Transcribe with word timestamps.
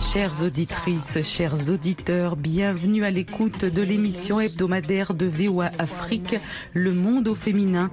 Chères 0.00 0.42
auditrices, 0.42 1.22
chers 1.22 1.70
auditeurs, 1.70 2.34
bienvenue 2.34 3.04
à 3.04 3.10
l'écoute 3.10 3.64
de 3.64 3.82
l'émission 3.82 4.40
hebdomadaire 4.40 5.14
de 5.14 5.26
VOA 5.26 5.70
Afrique, 5.78 6.36
Le 6.72 6.92
Monde 6.92 7.28
au 7.28 7.34
féminin. 7.36 7.90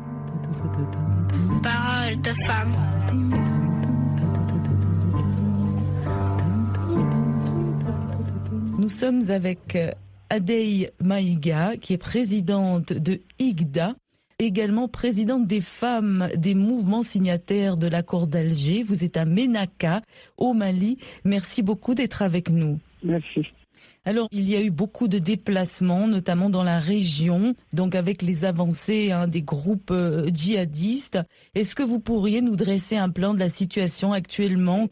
Parole 1.61 2.19
de 2.21 2.33
femme. 2.45 2.73
Nous 8.79 8.89
sommes 8.89 9.29
avec 9.29 9.77
Adei 10.29 10.89
Maïga, 11.03 11.77
qui 11.77 11.93
est 11.93 11.97
présidente 11.97 12.93
de 12.93 13.21
IGDA, 13.37 13.95
également 14.39 14.87
présidente 14.87 15.47
des 15.47 15.61
femmes 15.61 16.29
des 16.35 16.53
mouvements 16.53 17.01
signataires 17.01 17.75
de 17.75 17.87
l'accord 17.87 18.27
d'Alger. 18.27 18.83
Vous 18.83 19.03
êtes 19.03 19.17
à 19.17 19.25
Ménaka, 19.25 20.01
au 20.37 20.53
Mali. 20.53 20.99
Merci 21.25 21.63
beaucoup 21.63 21.95
d'être 21.95 22.21
avec 22.21 22.51
nous. 22.51 22.77
Merci. 23.03 23.41
Alors, 24.05 24.27
il 24.31 24.47
y 24.47 24.55
a 24.55 24.61
eu 24.61 24.69
beaucoup 24.69 25.07
de 25.07 25.17
déplacements, 25.17 26.07
notamment 26.07 26.49
dans 26.49 26.63
la 26.63 26.79
région, 26.79 27.55
donc 27.73 27.95
avec 27.95 28.21
les 28.21 28.45
avancées 28.45 29.11
hein, 29.11 29.27
des 29.27 29.41
groupes 29.41 29.91
euh, 29.91 30.29
djihadistes. 30.31 31.19
Est-ce 31.55 31.75
que 31.75 31.83
vous 31.83 31.99
pourriez 31.99 32.41
nous 32.41 32.55
dresser 32.55 32.95
un 32.95 33.09
plan 33.09 33.33
de 33.33 33.39
la 33.39 33.49
situation 33.49 34.13
actuellement? 34.13 34.87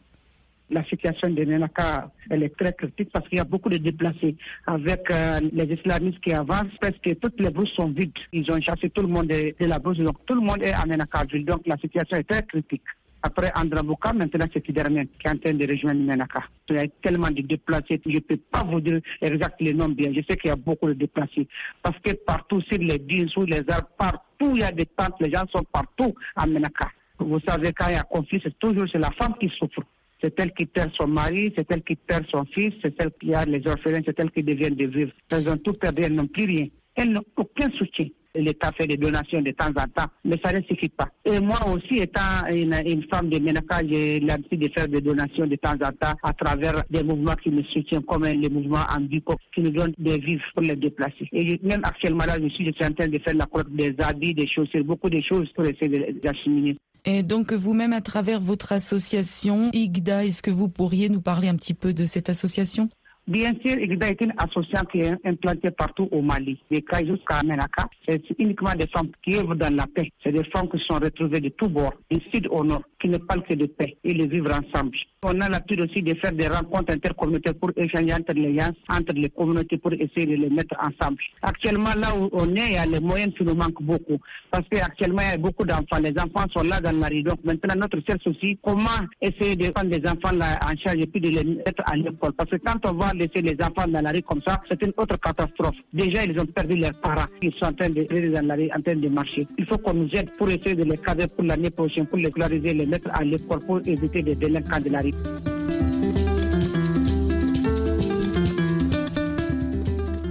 La 0.70 0.84
situation 0.84 1.30
de 1.30 1.44
Ménaka, 1.44 2.10
elle 2.30 2.42
est 2.42 2.56
très 2.56 2.72
critique 2.72 3.10
parce 3.12 3.28
qu'il 3.28 3.38
y 3.38 3.40
a 3.40 3.44
beaucoup 3.44 3.68
de 3.68 3.76
déplacés. 3.76 4.36
Avec 4.66 5.10
euh, 5.10 5.40
les 5.52 5.72
islamistes 5.72 6.20
qui 6.20 6.32
avancent, 6.32 6.76
presque 6.80 7.18
toutes 7.20 7.40
les 7.40 7.50
bouches 7.50 7.72
sont 7.76 7.90
vides. 7.90 8.12
Ils 8.32 8.50
ont 8.50 8.60
chassé 8.60 8.90
tout 8.90 9.02
le 9.02 9.08
monde 9.08 9.28
de, 9.28 9.54
la 9.60 9.78
bouche, 9.78 9.98
donc 9.98 10.24
tout 10.26 10.34
le 10.34 10.40
monde 10.40 10.62
est 10.62 10.72
à 10.72 10.84
Ménaka. 10.86 11.24
Donc 11.24 11.66
la 11.66 11.76
situation 11.76 12.16
est 12.16 12.28
très 12.28 12.42
critique. 12.44 12.82
Après 13.22 13.50
Andrabouka, 13.56 14.12
maintenant 14.12 14.46
c'est 14.52 14.62
Tidermen 14.62 15.06
qui 15.18 15.26
est 15.26 15.30
en 15.30 15.38
train 15.38 15.54
de 15.54 15.66
rejoindre 15.68 16.00
Ménaka. 16.00 16.44
Il 16.68 16.76
y 16.76 16.78
a 16.78 16.86
tellement 17.02 17.30
de 17.30 17.42
déplacés, 17.42 18.00
je 18.04 18.10
ne 18.10 18.20
peux 18.20 18.36
pas 18.36 18.62
vous 18.62 18.80
dire 18.80 19.00
exact 19.20 19.60
les 19.60 19.72
noms 19.72 19.88
bien. 19.88 20.12
Je 20.12 20.20
sais 20.28 20.36
qu'il 20.36 20.48
y 20.48 20.52
a 20.52 20.56
beaucoup 20.56 20.88
de 20.88 20.94
déplacés. 20.94 21.48
Parce 21.82 21.98
que 22.00 22.12
partout, 22.12 22.60
sur 22.62 22.78
les 22.78 22.98
dunes, 22.98 23.28
sur 23.28 23.44
les 23.44 23.62
arbres, 23.68 23.88
partout 23.96 24.52
il 24.54 24.58
y 24.60 24.62
a 24.62 24.72
des 24.72 24.86
tentes, 24.86 25.14
les 25.20 25.30
gens 25.30 25.44
sont 25.52 25.64
partout 25.72 26.14
à 26.34 26.46
Ménaka. 26.46 26.90
Vous 27.18 27.40
savez, 27.48 27.72
quand 27.72 27.88
il 27.88 27.94
y 27.94 27.96
a 27.96 28.02
conflit, 28.02 28.40
c'est 28.44 28.58
toujours 28.58 28.86
la 28.94 29.10
femme 29.12 29.34
qui 29.40 29.48
souffre. 29.58 29.82
C'est 30.22 30.38
elle 30.40 30.52
qui 30.52 30.66
perd 30.66 30.90
son 30.98 31.08
mari, 31.08 31.52
c'est 31.56 31.70
elle 31.70 31.82
qui 31.82 31.96
perd 31.96 32.26
son 32.30 32.44
fils, 32.46 32.72
c'est 32.82 32.94
elle 32.98 33.12
qui 33.20 33.34
a 33.34 33.44
les 33.44 33.66
orphelins, 33.66 34.00
c'est 34.04 34.18
elle 34.18 34.30
qui 34.30 34.42
devient 34.42 34.70
de 34.70 34.86
vivre. 34.86 35.12
Elles 35.30 35.48
ont 35.48 35.58
tout 35.58 35.74
perdu, 35.74 36.02
elles 36.04 36.14
n'ont 36.14 36.26
plus 36.26 36.44
rien. 36.46 36.66
Elles 36.94 37.12
n'ont 37.12 37.24
aucun 37.36 37.70
soutien. 37.72 38.06
L'État 38.34 38.70
fait 38.72 38.86
des 38.86 38.96
donations 38.96 39.40
de 39.40 39.50
temps 39.52 39.68
en 39.68 39.86
temps, 39.88 40.10
mais 40.24 40.36
ça 40.44 40.52
ne 40.52 40.60
suffit 40.62 40.90
pas. 40.90 41.08
Et 41.24 41.40
moi 41.40 41.58
aussi, 41.68 42.00
étant 42.00 42.46
une, 42.50 43.04
femme 43.10 43.30
de 43.30 43.38
Ménaka, 43.38 43.80
j'ai 43.88 44.20
l'habitude 44.20 44.60
de 44.60 44.70
faire 44.76 44.88
des 44.88 45.00
donations 45.00 45.46
de 45.46 45.56
temps 45.56 45.72
en 45.72 45.92
temps 45.92 46.14
à 46.22 46.32
travers 46.34 46.82
des 46.90 47.02
mouvements 47.02 47.34
qui 47.42 47.50
me 47.50 47.62
soutiennent, 47.62 48.02
comme 48.02 48.24
le 48.24 48.48
mouvement 48.48 48.84
Ambico, 48.94 49.36
qui 49.54 49.62
nous 49.62 49.70
donne 49.70 49.94
des 49.98 50.18
vivres 50.18 50.44
pour 50.54 50.62
les 50.62 50.76
déplacer. 50.76 51.28
Et 51.32 51.58
même 51.62 51.82
actuellement, 51.84 52.26
là, 52.26 52.36
je 52.42 52.48
suis, 52.48 52.66
je 52.66 52.72
suis 52.72 52.84
en 52.84 52.92
train 52.92 53.08
de 53.08 53.18
faire 53.18 53.34
la 53.34 53.46
collecte 53.46 53.72
des 53.72 53.94
habits, 54.00 54.34
des 54.34 54.48
chaussures, 54.48 54.84
beaucoup 54.84 55.08
de 55.08 55.22
choses 55.22 55.50
pour 55.54 55.64
essayer 55.64 55.88
de 55.88 55.96
les 55.96 56.28
acheminer. 56.28 56.76
Et 57.08 57.22
donc 57.22 57.52
vous-même, 57.52 57.92
à 57.92 58.00
travers 58.00 58.40
votre 58.40 58.72
association 58.72 59.70
IGDA, 59.72 60.24
est-ce 60.24 60.42
que 60.42 60.50
vous 60.50 60.68
pourriez 60.68 61.08
nous 61.08 61.20
parler 61.20 61.46
un 61.46 61.54
petit 61.54 61.72
peu 61.72 61.94
de 61.94 62.04
cette 62.04 62.28
association? 62.28 62.88
Bien 63.28 63.52
sûr, 63.64 63.78
IGDA 63.78 64.08
est 64.08 64.20
une 64.20 64.32
association 64.36 64.84
qui 64.90 64.98
est 64.98 65.14
implantée 65.24 65.70
partout 65.70 66.08
au 66.10 66.20
Mali, 66.20 66.58
des 66.68 66.82
cas 66.82 67.04
jusqu'à 67.04 67.44
Menaka. 67.44 67.88
C'est 68.08 68.22
uniquement 68.38 68.74
des 68.74 68.88
femmes 68.88 69.10
qui 69.22 69.36
œuvrent 69.36 69.54
dans 69.54 69.74
la 69.74 69.86
paix. 69.86 70.10
C'est 70.22 70.32
des 70.32 70.44
femmes 70.44 70.68
qui 70.68 70.78
sont 70.84 70.98
retrouvées 70.98 71.40
de 71.40 71.48
tous 71.50 71.68
bords, 71.68 71.94
du 72.10 72.20
sud 72.32 72.48
au 72.50 72.64
nord, 72.64 72.82
qui 73.06 73.12
ne 73.12 73.18
parlent 73.18 73.44
que 73.44 73.54
de 73.54 73.66
paix 73.66 73.96
et 74.02 74.14
de 74.14 74.24
vivre 74.24 74.50
ensemble. 74.52 74.96
On 75.22 75.40
a 75.40 75.48
l'habitude 75.48 75.80
aussi 75.80 76.02
de 76.02 76.14
faire 76.14 76.32
des 76.32 76.46
rencontres 76.46 76.92
intercommunautaires 76.92 77.54
pour 77.54 77.70
échanger 77.76 78.14
entre 78.14 78.32
les 78.34 78.56
entre 78.88 79.12
les 79.14 79.28
communautés 79.30 79.76
pour 79.78 79.92
essayer 79.92 80.26
de 80.26 80.34
les 80.34 80.50
mettre 80.50 80.76
ensemble. 80.78 81.18
Actuellement, 81.42 81.90
là 81.96 82.08
où 82.16 82.28
on 82.32 82.54
est, 82.54 82.66
il 82.66 82.72
y 82.74 82.76
a 82.76 82.86
les 82.86 83.00
moyens 83.00 83.32
qui 83.36 83.44
nous 83.44 83.54
manquent 83.54 83.82
beaucoup. 83.82 84.18
Parce 84.50 84.64
qu'actuellement, 84.70 85.22
il 85.22 85.30
y 85.30 85.34
a 85.34 85.36
beaucoup 85.36 85.64
d'enfants. 85.64 85.98
Les 86.00 86.14
enfants 86.18 86.46
sont 86.54 86.62
là 86.62 86.80
dans 86.80 86.96
la 86.96 87.08
rue. 87.08 87.22
Donc 87.22 87.42
maintenant, 87.44 87.74
notre 87.76 87.98
seul 88.06 88.18
souci, 88.22 88.58
comment 88.62 89.00
essayer 89.20 89.56
de 89.56 89.70
prendre 89.70 89.90
les 89.90 90.06
enfants 90.08 90.36
en 90.36 90.76
charge 90.76 90.98
et 90.98 91.06
puis 91.06 91.20
de 91.20 91.30
les 91.30 91.44
mettre 91.44 91.82
à 91.86 91.96
l'école? 91.96 92.32
Parce 92.32 92.50
que 92.50 92.56
quand 92.56 92.78
on 92.86 92.92
va 92.92 93.12
laisser 93.12 93.42
les 93.42 93.56
enfants 93.60 93.88
dans 93.88 94.02
la 94.02 94.12
rue 94.12 94.22
comme 94.22 94.42
ça, 94.46 94.62
c'est 94.68 94.80
une 94.82 94.92
autre 94.96 95.18
catastrophe. 95.18 95.76
Déjà, 95.92 96.24
ils 96.24 96.38
ont 96.38 96.46
perdu 96.46 96.76
leurs 96.76 96.98
parents. 97.00 97.26
Ils 97.42 97.52
sont 97.54 97.66
en 97.66 97.72
train 97.72 97.90
de 97.90 98.06
dans 98.30 98.46
la 98.46 98.54
en 98.76 98.80
train 98.80 98.94
de 98.94 99.08
marcher. 99.08 99.46
Il 99.58 99.66
faut 99.66 99.78
qu'on 99.78 99.94
nous 99.94 100.10
aide 100.12 100.30
pour 100.38 100.48
essayer 100.48 100.74
de 100.74 100.84
les 100.84 100.98
cadrer 100.98 101.26
pour 101.34 101.44
l'année 101.44 101.70
prochaine, 101.70 102.06
pour 102.06 102.18
les 102.18 102.30
scolariser, 102.30 102.74
les 102.74 102.86
à 103.12 103.24
l'école 103.24 103.60
pour 103.60 103.78
éviter 103.86 104.22
des 104.22 104.34
délinquants 104.34 104.80
de 104.80 104.90
la 104.90 105.00
rue. 105.00 105.12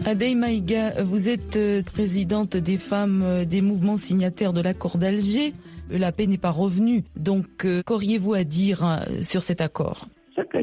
Adey 0.08 0.36
Maïga, 0.36 1.02
vous 1.04 1.30
êtes 1.30 1.56
euh, 1.56 1.82
présidente 1.82 2.58
des 2.58 2.78
femmes 2.78 3.24
euh, 3.24 3.44
des 3.44 3.62
mouvements 3.62 3.98
signataires 3.98 4.54
de 4.54 4.62
l'accord 4.62 5.00
d'Alger. 5.00 5.54
La 5.90 6.12
paix 6.12 6.28
n'est 6.28 6.38
pas 6.38 6.52
revenue. 6.52 7.04
Donc, 7.16 7.66
euh, 7.66 7.82
qu'auriez-vous 7.84 8.34
à 8.34 8.44
dire 8.44 8.86
euh, 8.86 9.22
sur 9.22 9.42
cet 9.42 9.62
accord? 9.62 10.08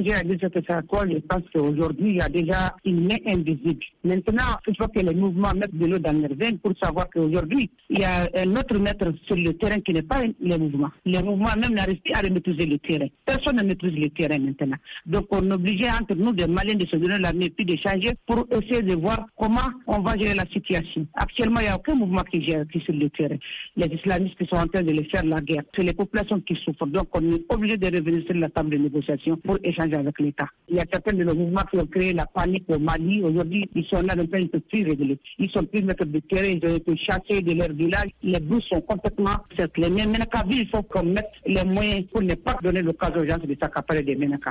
J'ai 0.00 0.14
à 0.14 0.22
dire 0.22 0.38
cet 0.40 0.70
accord, 0.70 1.04
je 1.10 1.18
pense 1.18 1.42
qu'aujourd'hui, 1.52 2.10
il 2.10 2.16
y 2.16 2.20
a 2.20 2.28
déjà 2.28 2.74
une 2.84 3.06
main 3.06 3.16
invisible. 3.26 3.84
Maintenant, 4.04 4.56
il 4.66 4.74
faut 4.76 4.88
que 4.88 5.00
les 5.00 5.14
mouvements 5.14 5.52
mettent 5.54 5.76
de 5.76 5.86
l'eau 5.86 5.98
dans 5.98 6.12
leurs 6.12 6.34
veines 6.34 6.58
pour 6.58 6.72
savoir 6.82 7.08
qu'aujourd'hui, 7.10 7.70
il 7.90 8.00
y 8.00 8.04
a 8.04 8.28
un 8.36 8.50
autre 8.56 8.78
maître 8.78 9.12
sur 9.26 9.36
le 9.36 9.52
terrain 9.54 9.80
qui 9.80 9.92
n'est 9.92 10.02
pas 10.02 10.22
les 10.40 10.58
mouvements. 10.58 10.90
Les 11.04 11.22
mouvements 11.22 11.54
même 11.60 11.74
n'arrivent 11.74 12.00
plus 12.04 12.14
à 12.14 12.22
maîtriser 12.22 12.66
le 12.66 12.78
terrain. 12.78 13.06
Personne 13.26 13.56
ne 13.56 13.62
maîtrise 13.64 13.94
le 13.94 14.08
terrain 14.10 14.38
maintenant. 14.38 14.76
Donc, 15.06 15.26
on 15.30 15.50
est 15.50 15.54
obligé 15.54 15.88
entre 15.88 16.14
nous, 16.14 16.32
des 16.32 16.46
Maliens, 16.46 16.74
de 16.74 16.86
se 16.86 16.96
donner 16.96 17.18
la 17.18 17.32
main 17.32 17.48
puis 17.54 17.66
d'échanger 17.66 18.12
pour 18.26 18.46
essayer 18.50 18.82
de 18.82 18.94
voir 18.94 19.26
comment 19.38 19.68
on 19.86 20.00
va 20.00 20.16
gérer 20.16 20.34
la 20.34 20.46
situation. 20.52 21.06
Actuellement, 21.14 21.60
il 21.60 21.64
n'y 21.64 21.68
a 21.68 21.76
aucun 21.76 21.94
mouvement 21.94 22.22
qui 22.22 22.42
gère 22.44 22.64
qui 22.72 22.80
sur 22.80 22.94
le 22.94 23.10
terrain. 23.10 23.36
Les 23.76 23.86
islamistes 23.94 24.38
qui 24.38 24.46
sont 24.46 24.56
en 24.56 24.66
train 24.66 24.82
de 24.82 24.92
les 24.92 25.04
faire 25.04 25.24
la 25.24 25.40
guerre. 25.40 25.62
C'est 25.76 25.82
les 25.82 25.92
populations 25.92 26.40
qui 26.40 26.56
souffrent. 26.64 26.86
Donc, 26.86 27.08
on 27.12 27.20
est 27.32 27.44
obligé 27.50 27.76
de 27.76 27.86
revenir 27.86 28.24
sur 28.24 28.34
la 28.34 28.48
table 28.48 28.70
de 28.70 28.78
négociation 28.78 29.36
pour 29.36 29.58
échanger 29.62 29.81
avec 29.92 30.18
l'État. 30.20 30.46
Il 30.68 30.76
y 30.76 30.80
a 30.80 30.84
certains 30.90 31.12
de 31.12 31.24
nos 31.24 31.34
mouvements 31.34 31.64
qui 31.70 31.78
ont 31.78 31.86
créé 31.86 32.12
la 32.12 32.26
panique 32.26 32.64
au 32.68 32.78
Mali. 32.78 33.22
Aujourd'hui, 33.22 33.68
ils 33.74 33.84
sont 33.86 34.02
là, 34.02 34.14
donc 34.14 34.28
ils 34.32 34.42
ne 34.42 34.46
peuvent 34.46 34.60
plus 34.62 34.84
régler. 34.84 35.18
Ils 35.38 35.50
sont 35.50 35.64
plus 35.64 35.82
maîtres 35.82 36.04
de 36.04 36.18
terrain, 36.20 36.46
ils 36.46 36.70
ont 36.70 36.76
été 36.76 36.96
chassés 36.96 37.42
de 37.42 37.52
leur 37.54 37.72
village. 37.72 38.10
Les 38.22 38.40
bouches 38.40 38.68
sont 38.72 38.80
complètement 38.82 39.36
cerclées. 39.56 39.90
Mais 39.90 40.06
Ménaka, 40.06 40.44
il 40.50 40.68
faut 40.68 40.82
qu'on 40.82 41.04
mette 41.04 41.30
les 41.46 41.64
moyens 41.64 42.06
pour 42.12 42.22
ne 42.22 42.34
pas 42.34 42.56
donner 42.62 42.82
l'occasion 42.82 43.20
aux 43.20 43.26
gens 43.26 43.38
de 43.38 43.56
s'accaparer 43.60 44.02
des 44.02 44.16
Ménaka. 44.16 44.50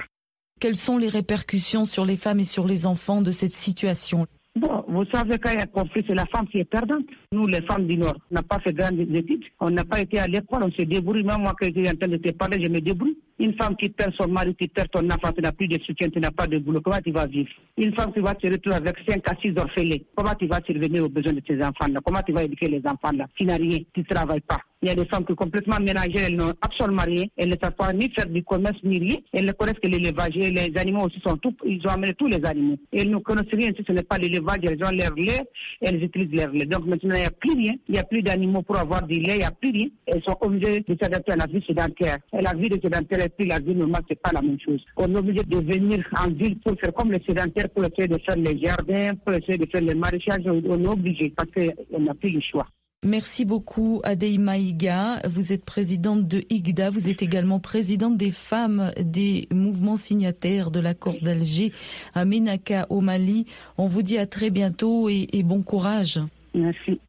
Quelles 0.59 0.75
sont 0.75 0.97
les 0.97 1.09
répercussions 1.09 1.85
sur 1.85 2.05
les 2.05 2.15
femmes 2.15 2.39
et 2.39 2.43
sur 2.43 2.67
les 2.67 2.85
enfants 2.85 3.21
de 3.21 3.31
cette 3.31 3.51
situation? 3.51 4.27
Bon, 4.53 4.83
vous 4.89 5.05
savez, 5.05 5.37
quand 5.39 5.51
il 5.53 5.59
y 5.59 5.61
a 5.61 5.65
conflit, 5.65 6.03
c'est 6.05 6.13
la 6.13 6.25
femme 6.25 6.45
qui 6.47 6.59
est 6.59 6.65
perdante. 6.65 7.05
Nous, 7.31 7.47
les 7.47 7.61
femmes 7.61 7.87
du 7.87 7.97
Nord, 7.97 8.17
on 8.29 8.35
n'a 8.35 8.43
pas 8.43 8.59
fait 8.59 8.73
grandes 8.73 8.99
études, 8.99 9.45
on 9.61 9.69
n'a 9.69 9.85
pas 9.85 10.01
été 10.01 10.19
à 10.19 10.27
l'école, 10.27 10.63
on 10.63 10.71
se 10.71 10.81
débrouille. 10.81 11.23
Même 11.23 11.39
moi, 11.39 11.53
quand 11.57 11.67
j'étais 11.67 11.89
en 11.89 11.95
train 11.95 12.09
de 12.09 12.17
te 12.17 12.33
parler, 12.33 12.61
je 12.61 12.69
me 12.69 12.81
débrouille. 12.81 13.17
Une 13.39 13.53
femme 13.55 13.77
qui 13.77 13.87
perd 13.87 14.13
son 14.19 14.27
mari, 14.27 14.53
qui 14.55 14.67
perd 14.67 14.89
ton 14.91 15.09
enfant, 15.09 15.31
tu 15.31 15.41
n'as 15.41 15.53
plus 15.53 15.69
de 15.69 15.79
soutien, 15.81 16.09
tu 16.09 16.19
n'as 16.19 16.31
pas 16.31 16.47
de 16.47 16.59
boulot, 16.59 16.81
comment 16.81 16.99
tu 16.99 17.11
vas 17.11 17.27
vivre? 17.27 17.49
Une 17.77 17.95
femme 17.95 18.11
qui 18.11 18.19
va 18.19 18.35
se 18.41 18.47
retrouver 18.47 18.75
avec 18.75 18.97
5 19.07 19.21
à 19.25 19.35
6 19.41 19.53
orphelins, 19.57 20.03
comment 20.15 20.35
tu 20.35 20.47
vas 20.47 20.59
survenir 20.65 21.05
aux 21.05 21.09
besoins 21.09 21.33
de 21.33 21.39
tes 21.39 21.55
enfants-là? 21.63 22.01
Comment 22.03 22.21
tu 22.21 22.33
vas 22.33 22.43
éduquer 22.43 22.67
les 22.67 22.81
enfants-là? 22.85 23.27
Tu 23.35 23.45
n'as 23.45 23.55
rien, 23.55 23.79
tu 23.93 24.01
ne 24.01 24.05
travailles 24.05 24.41
pas. 24.41 24.59
Il 24.83 24.87
y 24.87 24.91
a 24.91 24.95
des 24.95 25.05
femmes 25.05 25.23
qui 25.25 25.33
sont 25.33 25.35
complètement 25.35 25.79
mélangées, 25.79 26.25
elles 26.25 26.35
n'ont 26.35 26.53
absolument 26.59 27.03
rien, 27.03 27.25
elles 27.37 27.49
ne 27.49 27.55
savent 27.61 27.75
pas 27.75 27.93
ni 27.93 28.09
faire 28.11 28.25
du 28.25 28.43
commerce 28.43 28.77
ni 28.83 28.97
rien, 28.97 29.17
elles 29.31 29.45
ne 29.45 29.51
connaissent 29.51 29.79
que 29.79 29.87
l'élevage. 29.87 30.33
Les 30.33 30.71
animaux 30.75 31.05
aussi 31.05 31.19
sont 31.23 31.37
tout, 31.37 31.55
ils 31.65 31.79
ont 31.85 31.91
amené 31.91 32.15
tous 32.15 32.25
les 32.25 32.43
animaux. 32.43 32.77
Elles 32.91 33.11
ne 33.11 33.17
connaissent 33.19 33.53
rien 33.53 33.69
si 33.77 33.83
ce 33.87 33.91
n'est 33.91 34.01
pas 34.01 34.17
l'élevage, 34.17 34.59
elles 34.63 34.83
ont 34.83 34.89
leur 34.89 35.13
lait, 35.13 35.41
elles 35.81 36.03
utilisent 36.03 36.33
leur 36.33 36.51
lait. 36.51 36.65
Donc 36.65 36.87
maintenant, 36.87 37.13
il 37.13 37.19
n'y 37.19 37.25
a 37.25 37.31
plus 37.31 37.53
rien, 37.53 37.73
il 37.87 37.93
n'y 37.93 37.99
a 37.99 38.03
plus 38.03 38.23
d'animaux 38.23 38.63
pour 38.63 38.77
avoir 38.79 39.05
du 39.05 39.19
lait, 39.19 39.35
il 39.35 39.37
n'y 39.37 39.43
a 39.43 39.51
plus 39.51 39.71
rien. 39.71 39.87
Elles 40.07 40.23
sont 40.23 40.37
obligées 40.41 40.79
de 40.79 40.97
s'adapter 40.99 41.33
à 41.33 41.35
la 41.35 41.45
vie 41.45 41.63
sédentaire. 41.67 42.17
Et 42.33 42.41
la 42.41 42.53
vie 42.53 42.69
de 42.69 42.79
sédentaire 42.81 43.21
et 43.23 43.29
puis 43.29 43.47
la 43.47 43.59
vie 43.59 43.75
normale, 43.75 44.01
c'est 44.09 44.19
pas 44.19 44.31
la 44.33 44.41
même 44.41 44.59
chose. 44.59 44.83
On 44.97 45.13
est 45.13 45.17
obligé 45.19 45.43
de 45.43 45.57
venir 45.57 46.03
en 46.19 46.29
ville 46.29 46.57
pour 46.59 46.73
faire 46.79 46.93
comme 46.93 47.11
les 47.11 47.21
sédentaires, 47.27 47.69
pour 47.69 47.85
essayer 47.85 48.07
de 48.07 48.17
faire 48.25 48.35
les 48.35 48.57
jardins, 48.59 49.11
pour 49.23 49.35
essayer 49.35 49.59
de 49.59 49.67
faire 49.67 49.81
les 49.81 49.93
maraîchages. 49.93 50.41
On 50.47 50.83
est 50.83 50.87
obligé 50.87 51.31
parce 51.37 51.51
qu'on 51.51 51.99
n'a 51.99 52.15
plus 52.15 52.31
le 52.31 52.41
choix. 52.41 52.65
Merci 53.03 53.45
beaucoup 53.45 53.99
Adei 54.03 54.37
Maïga. 54.37 55.21
Vous 55.27 55.51
êtes 55.51 55.65
présidente 55.65 56.27
de 56.27 56.43
IGDA. 56.51 56.91
Vous 56.91 57.09
êtes 57.09 57.23
également 57.23 57.59
présidente 57.59 58.15
des 58.15 58.29
femmes 58.29 58.91
des 58.99 59.47
mouvements 59.51 59.95
signataires 59.95 60.69
de 60.69 60.79
l'accord 60.79 61.15
d'Alger 61.19 61.71
à 62.13 62.25
Ménaka 62.25 62.85
au 62.91 63.01
Mali. 63.01 63.47
On 63.79 63.87
vous 63.87 64.03
dit 64.03 64.19
à 64.19 64.27
très 64.27 64.51
bientôt 64.51 65.09
et 65.09 65.43
bon 65.43 65.63
courage. 65.63 66.19
Merci. 66.53 66.99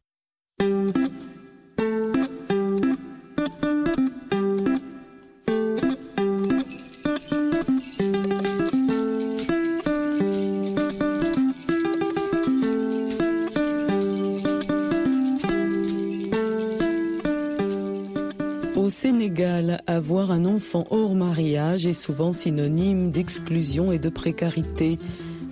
Hors 20.75 21.15
mariage 21.15 21.85
est 21.85 21.93
souvent 21.93 22.33
synonyme 22.33 23.11
d'exclusion 23.11 23.91
et 23.91 23.99
de 23.99 24.09
précarité. 24.09 24.97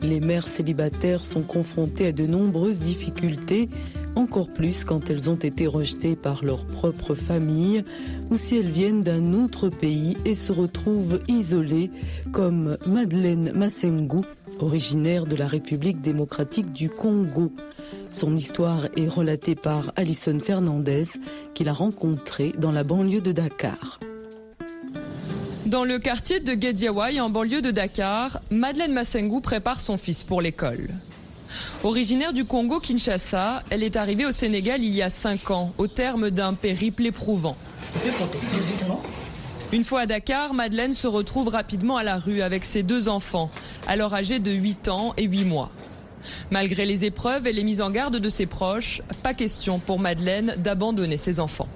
Les 0.01 0.19
mères 0.19 0.47
célibataires 0.47 1.23
sont 1.23 1.44
confrontées 1.44 2.07
à 2.07 2.12
de 2.12 2.25
nombreuses 2.25 2.79
difficultés, 2.79 3.69
encore 4.15 4.50
plus 4.50 4.83
quand 4.83 5.09
elles 5.09 5.29
ont 5.29 5.35
été 5.35 5.68
rejetées 5.68 6.15
par 6.15 6.44
leur 6.44 6.65
propre 6.65 7.15
famille 7.15 7.83
ou 8.29 8.35
si 8.35 8.57
elles 8.57 8.71
viennent 8.71 9.01
d'un 9.01 9.33
autre 9.33 9.69
pays 9.69 10.18
et 10.25 10.35
se 10.35 10.51
retrouvent 10.51 11.19
isolées, 11.27 11.91
comme 12.31 12.77
Madeleine 12.88 13.51
Massengou, 13.53 14.25
originaire 14.59 15.25
de 15.25 15.35
la 15.35 15.47
République 15.47 16.01
démocratique 16.01 16.74
du 16.74 16.89
Congo. 16.89 17.51
Son 18.12 18.35
histoire 18.35 18.88
est 18.97 19.07
relatée 19.07 19.56
par 19.56 19.94
Alison 19.95 20.39
Fernandez, 20.39 21.03
qu'il 21.53 21.69
a 21.69 21.74
rencontrée 21.74 22.53
dans 22.57 22.71
la 22.71 22.83
banlieue 22.83 23.21
de 23.21 23.31
Dakar. 23.31 24.00
Dans 25.71 25.85
le 25.85 26.00
quartier 26.00 26.41
de 26.41 26.53
Guédiawaye, 26.53 27.21
en 27.21 27.29
banlieue 27.29 27.62
de 27.62 27.71
Dakar, 27.71 28.41
Madeleine 28.51 28.91
Massengou 28.91 29.39
prépare 29.39 29.79
son 29.79 29.95
fils 29.95 30.21
pour 30.21 30.41
l'école. 30.41 30.89
Originaire 31.85 32.33
du 32.33 32.44
Congo 32.44 32.81
Kinshasa, 32.81 33.63
elle 33.69 33.81
est 33.81 33.95
arrivée 33.95 34.25
au 34.25 34.33
Sénégal 34.33 34.83
il 34.83 34.94
y 34.94 35.01
a 35.01 35.09
5 35.09 35.50
ans, 35.51 35.71
au 35.77 35.88
terme 35.88 36.29
d'un 36.29 36.56
périple 36.56 37.06
éprouvant. 37.06 37.56
Une 39.71 39.85
fois 39.85 40.01
à 40.01 40.06
Dakar, 40.07 40.53
Madeleine 40.53 40.94
se 40.94 41.07
retrouve 41.07 41.47
rapidement 41.47 41.95
à 41.95 42.03
la 42.03 42.17
rue 42.17 42.41
avec 42.41 42.65
ses 42.65 42.83
deux 42.83 43.07
enfants, 43.07 43.50
alors 43.88 44.13
âgés 44.13 44.39
de 44.39 44.51
8 44.51 44.89
ans 44.89 45.13
et 45.15 45.24
8 45.24 45.45
mois. 45.45 45.71
Malgré 46.50 46.85
les 46.85 47.06
épreuves 47.06 47.47
et 47.47 47.53
les 47.53 47.63
mises 47.63 47.79
en 47.79 47.91
garde 47.91 48.17
de 48.17 48.29
ses 48.29 48.45
proches, 48.45 49.01
pas 49.24 49.33
question 49.33 49.79
pour 49.79 50.00
Madeleine 50.00 50.53
d'abandonner 50.57 51.15
ses 51.15 51.39
enfants. 51.39 51.69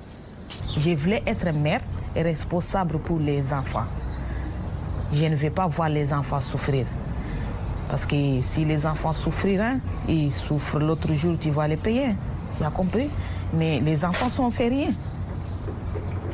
Je 0.75 0.89
voulais 0.89 1.23
être 1.25 1.49
mère 1.53 1.79
responsable 2.21 2.99
pour 2.99 3.19
les 3.19 3.53
enfants. 3.53 3.85
Je 5.11 5.25
ne 5.25 5.35
vais 5.35 5.49
pas 5.49 5.67
voir 5.67 5.89
les 5.89 6.13
enfants 6.13 6.39
souffrir. 6.39 6.85
Parce 7.89 8.05
que 8.05 8.41
si 8.41 8.65
les 8.65 8.85
enfants 8.85 9.13
souffriront, 9.13 9.79
ils 10.07 10.31
souffrent 10.31 10.79
l'autre 10.79 11.13
jour, 11.13 11.37
tu 11.39 11.51
vas 11.51 11.67
les 11.67 11.77
payer. 11.77 12.15
Tu 12.57 12.63
as 12.63 12.71
compris? 12.71 13.09
Mais 13.53 13.79
les 13.79 14.03
enfants 14.03 14.29
sont 14.29 14.49
fait 14.49 14.69
rien. 14.69 14.89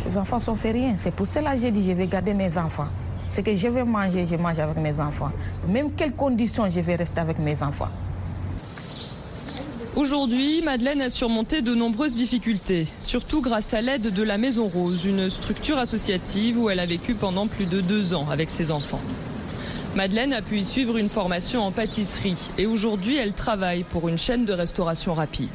Les 0.05 0.17
enfants 0.17 0.39
sont 0.39 0.55
fait 0.55 0.71
rien. 0.71 0.95
C'est 0.97 1.13
pour 1.13 1.27
cela 1.27 1.53
que 1.53 1.61
j'ai 1.61 1.71
dit 1.71 1.83
je 1.83 1.91
vais 1.91 2.07
garder 2.07 2.33
mes 2.33 2.57
enfants. 2.57 2.87
Ce 3.31 3.41
que 3.41 3.55
je 3.55 3.67
vais 3.67 3.83
manger, 3.83 4.25
je 4.27 4.35
mange 4.35 4.59
avec 4.59 4.77
mes 4.77 4.99
enfants. 4.99 5.31
Même 5.67 5.91
quelles 5.91 6.13
conditions, 6.13 6.69
je 6.69 6.79
vais 6.79 6.95
rester 6.95 7.19
avec 7.19 7.39
mes 7.39 7.61
enfants. 7.61 7.87
Aujourd'hui, 10.01 10.63
Madeleine 10.63 10.99
a 10.99 11.11
surmonté 11.11 11.61
de 11.61 11.75
nombreuses 11.75 12.15
difficultés, 12.15 12.87
surtout 12.99 13.39
grâce 13.39 13.75
à 13.75 13.81
l'aide 13.81 14.11
de 14.11 14.23
la 14.23 14.39
Maison 14.39 14.67
Rose, 14.67 15.05
une 15.05 15.29
structure 15.29 15.77
associative 15.77 16.57
où 16.57 16.71
elle 16.71 16.79
a 16.79 16.87
vécu 16.87 17.13
pendant 17.13 17.45
plus 17.45 17.67
de 17.67 17.81
deux 17.81 18.15
ans 18.15 18.25
avec 18.31 18.49
ses 18.49 18.71
enfants. 18.71 18.99
Madeleine 19.95 20.33
a 20.33 20.41
pu 20.41 20.57
y 20.57 20.65
suivre 20.65 20.97
une 20.97 21.07
formation 21.07 21.61
en 21.61 21.69
pâtisserie 21.69 22.35
et 22.57 22.65
aujourd'hui 22.65 23.17
elle 23.17 23.33
travaille 23.33 23.83
pour 23.83 24.09
une 24.09 24.17
chaîne 24.17 24.43
de 24.43 24.53
restauration 24.53 25.13
rapide. 25.13 25.49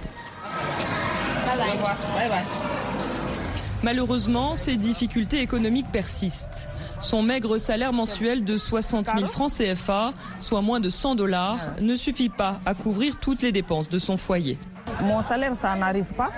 Malheureusement, 3.82 4.54
ces 4.54 4.76
difficultés 4.76 5.40
économiques 5.40 5.90
persistent. 5.90 6.68
Son 7.00 7.22
maigre 7.22 7.58
salaire 7.58 7.92
mensuel 7.92 8.44
de 8.44 8.56
60 8.56 9.06
000 9.14 9.26
francs 9.26 9.50
CFA, 9.52 10.12
soit 10.38 10.62
moins 10.62 10.80
de 10.80 10.90
100 10.90 11.14
dollars, 11.14 11.58
ne 11.80 11.94
suffit 11.96 12.28
pas 12.28 12.58
à 12.64 12.74
couvrir 12.74 13.16
toutes 13.16 13.42
les 13.42 13.52
dépenses 13.52 13.88
de 13.88 13.98
son 13.98 14.16
foyer. 14.16 14.58
Mon 15.02 15.20
salaire, 15.22 15.54
ça 15.56 15.74
n'arrive 15.76 16.12
pas, 16.16 16.30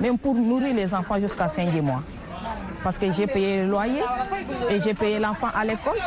même 0.00 0.18
pour 0.18 0.34
nourrir 0.34 0.74
les 0.74 0.94
enfants 0.94 1.18
jusqu'à 1.18 1.48
fin 1.48 1.64
du 1.64 1.80
mois. 1.80 2.02
Parce 2.82 2.98
que 2.98 3.10
j'ai 3.12 3.26
payé 3.26 3.62
le 3.62 3.68
loyer 3.70 4.02
et 4.68 4.80
j'ai 4.80 4.92
payé 4.92 5.18
l'enfant 5.20 5.48
à 5.54 5.64
l'école. 5.64 5.98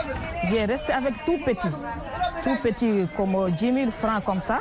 J'ai 0.49 0.65
resté 0.65 0.91
avec 0.91 1.13
tout 1.25 1.37
petit. 1.45 1.69
Tout 2.43 2.55
petit, 2.61 3.07
comme 3.15 3.49
10 3.49 3.73
000 3.73 3.91
francs 3.91 4.23
comme 4.25 4.41
ça. 4.41 4.59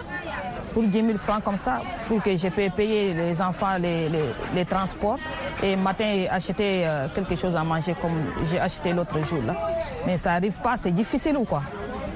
Pour 0.73 0.85
10 0.85 0.93
000 1.07 1.19
francs 1.19 1.43
comme 1.43 1.59
ça, 1.59 1.83
pour 2.09 2.23
que 2.23 2.37
je 2.37 2.49
puisse 2.49 2.71
payer 2.71 3.15
les 3.15 3.41
enfants 3.43 3.77
les, 3.79 4.09
les, 4.09 4.25
les 4.55 4.65
transports. 4.65 5.19
Et 5.65 5.77
matin, 5.77 6.27
acheter 6.31 6.87
euh, 6.87 7.09
quelque 7.15 7.37
chose 7.37 7.57
à 7.57 7.65
manger 7.65 7.95
comme 7.99 8.13
j'ai 8.51 8.61
acheté 8.61 8.93
l'autre 8.93 9.25
jour. 9.25 9.43
Là. 9.47 9.57
Mais 10.07 10.19
ça 10.19 10.33
n'arrive 10.33 10.61
pas, 10.63 10.77
c'est 10.79 10.91
difficile 10.91 11.39
ou 11.39 11.45
quoi? 11.45 11.63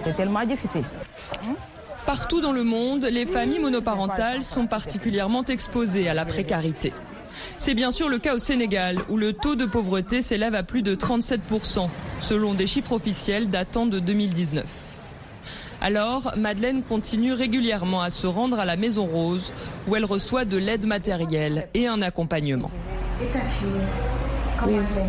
C'est 0.01 0.15
tellement 0.15 0.45
difficile. 0.45 0.85
Partout 2.05 2.43
dans 2.43 2.53
le 2.53 2.63
monde, 2.63 3.07
les 3.11 3.25
familles 3.25 3.59
monoparentales 3.59 4.43
sont 4.43 4.67
particulièrement 4.67 5.45
exposées 5.47 6.11
à 6.11 6.15
la 6.15 6.27
précarité. 6.27 6.93
C'est 7.57 7.73
bien 7.73 7.91
sûr 7.91 8.11
le 8.11 8.19
cas 8.19 8.35
au 8.35 8.39
Sénégal, 8.39 8.99
où 9.09 9.17
le 9.17 9.33
taux 9.33 9.57
de 9.57 9.65
pauvreté 9.65 10.21
s'élève 10.21 10.55
à 10.55 10.63
plus 10.63 10.83
de 10.83 10.95
37%, 10.95 11.89
selon 12.21 12.53
des 12.53 12.67
chiffres 12.67 12.93
officiels 12.93 13.49
datant 13.49 13.87
de 13.87 13.99
2019. 13.99 14.65
Alors, 15.81 16.35
Madeleine 16.37 16.83
continue 16.83 17.33
régulièrement 17.33 18.03
à 18.03 18.11
se 18.11 18.27
rendre 18.27 18.59
à 18.59 18.67
la 18.67 18.77
Maison 18.77 19.07
Rose, 19.07 19.55
où 19.87 19.97
elle 19.97 20.05
reçoit 20.05 20.45
de 20.45 20.59
l'aide 20.59 20.87
matérielle 20.87 21.69
et 21.73 21.87
un 21.87 22.03
accompagnement. 22.03 22.71
Et 23.23 23.27
ta 23.27 23.41
fille, 23.41 23.69
comment 24.59 24.73
elle 24.77 24.79
est? 25.03 25.07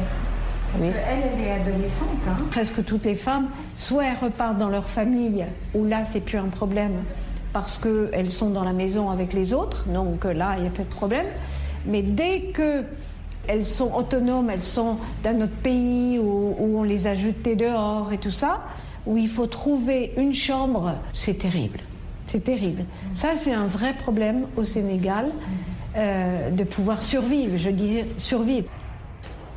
Parce 0.72 0.84
Oui. 0.84 0.90
qu'elle, 0.90 1.32
elle 1.40 1.46
est 1.48 1.52
adolescente. 1.72 2.10
hein. 2.28 2.38
Presque 2.52 2.84
toutes 2.86 3.06
les 3.06 3.16
femmes, 3.16 3.48
soit 3.76 4.06
elles 4.06 4.18
repartent 4.22 4.58
dans 4.58 4.70
leur 4.70 4.88
famille, 4.88 5.46
où 5.76 5.86
là, 5.86 6.06
c'est 6.06 6.20
plus 6.22 6.38
un 6.38 6.48
problème, 6.50 6.94
parce 7.54 7.78
qu'elles 7.78 8.32
sont 8.32 8.50
dans 8.50 8.64
la 8.64 8.74
maison 8.74 9.10
avec 9.10 9.34
les 9.34 9.54
autres, 9.54 9.86
donc 9.88 10.26
euh, 10.26 10.34
là, 10.34 10.54
il 10.58 10.62
n'y 10.64 10.68
a 10.68 10.72
pas 10.72 10.84
de 10.84 10.90
problème. 10.90 11.26
Mais 11.86 12.02
dès 12.02 12.52
que 12.54 12.84
elles 13.48 13.66
sont 13.66 13.92
autonomes, 13.96 14.50
elles 14.52 14.62
sont 14.62 14.98
dans 15.24 15.36
notre 15.38 15.56
pays 15.56 16.20
où, 16.20 16.56
où 16.60 16.80
on 16.80 16.84
les 16.84 17.08
a 17.08 17.16
jetées 17.16 17.56
dehors 17.56 18.14
et 18.14 18.20
tout 18.20 18.30
ça, 18.32 18.62
où 19.08 19.18
il 19.18 19.28
faut 19.30 19.48
trouver 19.48 20.14
une 20.18 20.34
chambre, 20.36 20.94
c'est 21.14 21.40
terrible. 21.40 21.80
C'est 22.28 22.44
terrible. 22.44 22.84
Ça, 23.16 23.30
c'est 23.38 23.54
un 23.56 23.66
vrai 23.66 23.94
problème 23.94 24.42
au 24.56 24.66
Sénégal 24.66 25.30
euh, 25.98 26.39
de 26.52 26.64
pouvoir 26.64 27.04
survivre, 27.04 27.58
je 27.58 27.70
dis 27.70 28.04
survivre. 28.18 28.70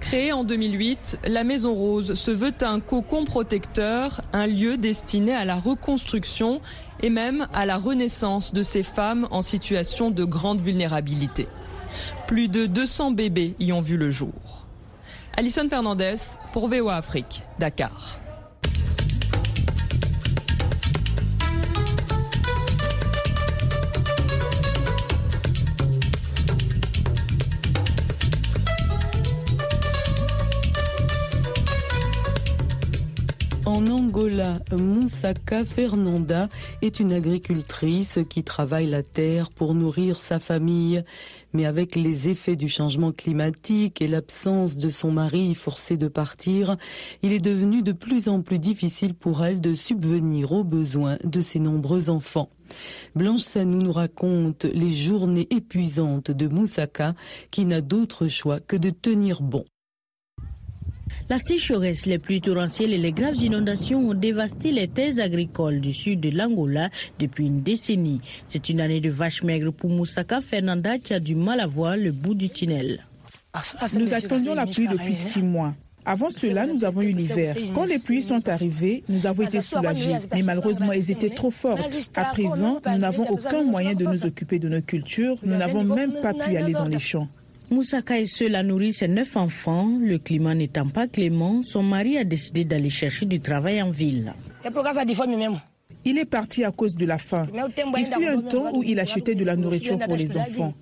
Créée 0.01 0.33
en 0.33 0.43
2008, 0.43 1.21
la 1.29 1.45
Maison 1.45 1.75
Rose 1.75 2.15
se 2.15 2.31
veut 2.33 2.53
un 2.63 2.81
cocon 2.81 3.25
protecteur, 3.25 4.21
un 4.33 4.49
lieu 4.49 4.77
destiné 4.77 5.33
à 5.33 5.45
la 5.45 5.55
reconstruction 5.55 6.61
et 7.03 7.09
même 7.09 7.47
à 7.53 7.67
la 7.67 7.77
renaissance 7.77 8.53
de 8.53 8.63
ces 8.63 8.83
femmes 8.83 9.29
en 9.31 9.43
situation 9.43 10.11
de 10.11 10.25
grande 10.25 10.61
vulnérabilité. 10.61 11.47
Plus 12.27 12.49
de 12.49 12.67
200 12.67 13.13
bébés 13.13 13.55
y 13.61 13.73
ont 13.73 13.81
vu 13.81 13.97
le 13.97 14.11
jour. 14.11 14.67
Alison 15.37 15.69
Fernandez 15.69 16.17
pour 16.53 16.69
VOA 16.69 16.97
Afrique, 16.97 17.43
Dakar. 17.59 18.22
En 33.83 33.89
Angola, 33.89 34.61
Moussaka 34.71 35.65
Fernanda 35.65 36.49
est 36.83 37.01
une 37.01 37.13
agricultrice 37.13 38.21
qui 38.31 38.45
travaille 38.45 38.87
la 38.87 39.03
terre 39.03 39.51
pour 39.51 39.75
nourrir 39.75 40.17
sa 40.19 40.39
famille. 40.39 41.03
Mais 41.53 41.65
avec 41.67 41.97
les 41.97 42.29
effets 42.29 42.55
du 42.55 42.69
changement 42.69 43.11
climatique 43.11 44.01
et 44.01 44.07
l'absence 44.07 44.77
de 44.77 44.89
son 44.89 45.11
mari 45.11 45.57
forcé 45.57 45.97
de 45.97 46.07
partir, 46.07 46.77
il 47.23 47.33
est 47.33 47.41
devenu 47.41 47.83
de 47.83 47.91
plus 47.91 48.29
en 48.29 48.43
plus 48.43 48.61
difficile 48.61 49.15
pour 49.15 49.45
elle 49.45 49.61
de 49.61 49.75
subvenir 49.75 50.53
aux 50.53 50.65
besoins 50.65 51.17
de 51.25 51.41
ses 51.41 51.59
nombreux 51.59 52.09
enfants. 52.09 52.51
Blanche 53.17 53.43
Sanou 53.43 53.83
nous 53.83 53.93
raconte 53.93 54.65
les 54.65 54.93
journées 54.93 55.49
épuisantes 55.51 56.31
de 56.31 56.47
Moussaka 56.47 57.15
qui 57.51 57.67
n'a 57.67 57.81
d'autre 57.81 58.29
choix 58.29 58.61
que 58.61 58.77
de 58.77 58.91
tenir 58.91 59.43
bon. 59.43 59.65
La 61.33 61.39
sécheresse, 61.39 62.05
les 62.05 62.19
pluies 62.19 62.43
torrentielles 62.43 62.93
et 62.93 62.99
les 62.99 63.13
graves 63.13 63.37
inondations 63.37 64.07
ont 64.11 64.13
dévasté 64.13 64.71
les 64.71 64.87
terres 64.87 65.19
agricoles 65.19 65.81
du 65.81 65.95
sud 65.95 66.21
de 66.21 66.29
l'Angola 66.29 66.91
depuis 67.19 67.47
une 67.47 67.63
décennie. 67.63 68.21
C'est 68.49 68.69
une 68.69 68.83
année 68.83 69.01
de 69.01 69.09
vache 69.09 69.43
maigre 69.43 69.73
pour 69.73 69.89
Moussaka 69.89 70.43
Fernanda 70.43 70.99
qui 70.99 71.15
a 71.15 71.21
du 71.21 71.35
mal 71.35 71.61
à 71.61 71.67
voir 71.67 71.97
le 71.97 72.13
bout 72.13 72.35
du 72.35 72.51
tunnel. 72.51 73.07
Nous 73.99 74.13
attendions 74.13 74.53
la 74.53 74.67
pluie 74.67 74.87
depuis 74.87 75.15
six 75.15 75.41
mois. 75.41 75.75
Avant 76.05 76.31
cela, 76.31 76.67
nous 76.67 76.85
avons 76.85 77.01
eu 77.01 77.13
l'hiver. 77.13 77.57
Quand 77.75 77.87
les 77.87 77.99
pluies 77.99 78.23
sont 78.23 78.47
arrivées, 78.47 79.03
nous 79.09 79.27
avons 79.27 79.45
été 79.45 79.63
soulagés. 79.63 80.13
Mais 80.35 80.43
malheureusement, 80.43 80.93
elles 80.93 81.11
étaient 81.11 81.31
trop 81.31 81.51
fortes. 81.51 81.81
À 82.15 82.27
présent, 82.27 82.83
nous 82.87 82.99
n'avons 82.99 83.27
aucun 83.31 83.63
moyen 83.63 83.95
de 83.95 84.05
nous 84.05 84.27
occuper 84.27 84.59
de 84.59 84.69
nos 84.69 84.83
cultures. 84.83 85.39
Nous 85.43 85.57
n'avons 85.57 85.83
même 85.83 86.13
pas 86.13 86.35
pu 86.35 86.59
aller 86.59 86.75
dans 86.75 86.89
les 86.89 86.99
champs. 86.99 87.29
Moussaka 87.73 88.21
est 88.21 88.27
seule 88.27 88.55
à 88.55 88.63
nourrir 88.63 88.93
ses 88.93 89.09
neuf 89.09 89.35
enfants. 89.35 89.89
Le 89.99 90.19
climat 90.19 90.55
n'étant 90.55 90.87
pas 90.87 91.09
clément, 91.09 91.63
son 91.63 91.83
mari 91.83 92.19
a 92.19 92.25
décidé 92.25 92.67
d'aller 92.67 92.91
chercher 92.91 93.25
du 93.25 93.41
travail 93.41 93.81
en 93.81 93.91
ville. 93.91 94.35
Il 96.05 96.19
est 96.19 96.25
parti 96.27 96.65
à 96.65 96.71
cause 96.71 96.95
de 96.97 97.07
la 97.07 97.17
faim. 97.17 97.47
Il 97.97 98.07
fut 98.07 98.27
un 98.27 98.43
temps 98.43 98.75
où 98.75 98.83
il 98.83 99.01
achetait 99.01 99.35
de 99.35 99.45
la 99.45 99.57
nourriture 99.57 99.99
pour 99.99 100.17
les 100.17 100.37
enfants. 100.37 100.75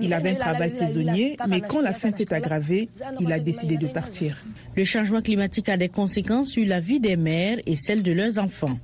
Il 0.00 0.14
avait 0.14 0.30
un 0.30 0.34
travail 0.34 0.70
saisonnier, 0.70 1.36
mais 1.48 1.60
quand 1.60 1.80
la 1.80 1.92
faim 1.92 2.12
s'est 2.12 2.32
aggravée, 2.32 2.90
il 3.18 3.32
a 3.32 3.40
décidé 3.40 3.76
de 3.76 3.88
partir. 3.88 4.44
Le 4.76 4.84
changement 4.84 5.22
climatique 5.22 5.68
a 5.68 5.76
des 5.76 5.88
conséquences 5.88 6.50
sur 6.50 6.66
la 6.66 6.78
vie 6.78 7.00
des 7.00 7.16
mères 7.16 7.58
et 7.66 7.74
celle 7.74 8.04
de 8.04 8.12
leurs 8.12 8.38
enfants. 8.38 8.78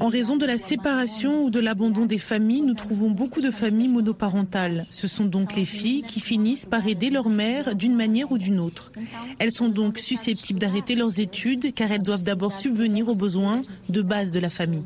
En 0.00 0.08
raison 0.08 0.36
de 0.36 0.46
la 0.46 0.58
séparation 0.58 1.44
ou 1.44 1.50
de 1.50 1.60
l'abandon 1.60 2.06
des 2.06 2.18
familles, 2.18 2.62
nous 2.62 2.74
trouvons 2.74 3.10
beaucoup 3.10 3.40
de 3.40 3.50
familles 3.50 3.88
monoparentales. 3.88 4.86
Ce 4.90 5.06
sont 5.06 5.24
donc 5.24 5.54
les 5.54 5.64
filles 5.64 6.02
qui 6.02 6.20
finissent 6.20 6.66
par 6.66 6.86
aider 6.86 7.10
leur 7.10 7.28
mère 7.28 7.74
d'une 7.74 7.94
manière 7.94 8.32
ou 8.32 8.38
d'une 8.38 8.60
autre. 8.60 8.92
Elles 9.38 9.52
sont 9.52 9.68
donc 9.68 9.98
susceptibles 9.98 10.58
d'arrêter 10.58 10.94
leurs 10.94 11.20
études 11.20 11.72
car 11.74 11.92
elles 11.92 12.02
doivent 12.02 12.24
d'abord 12.24 12.52
subvenir 12.52 13.08
aux 13.08 13.14
besoins 13.14 13.62
de 13.88 14.02
base 14.02 14.32
de 14.32 14.40
la 14.40 14.50
famille. 14.50 14.84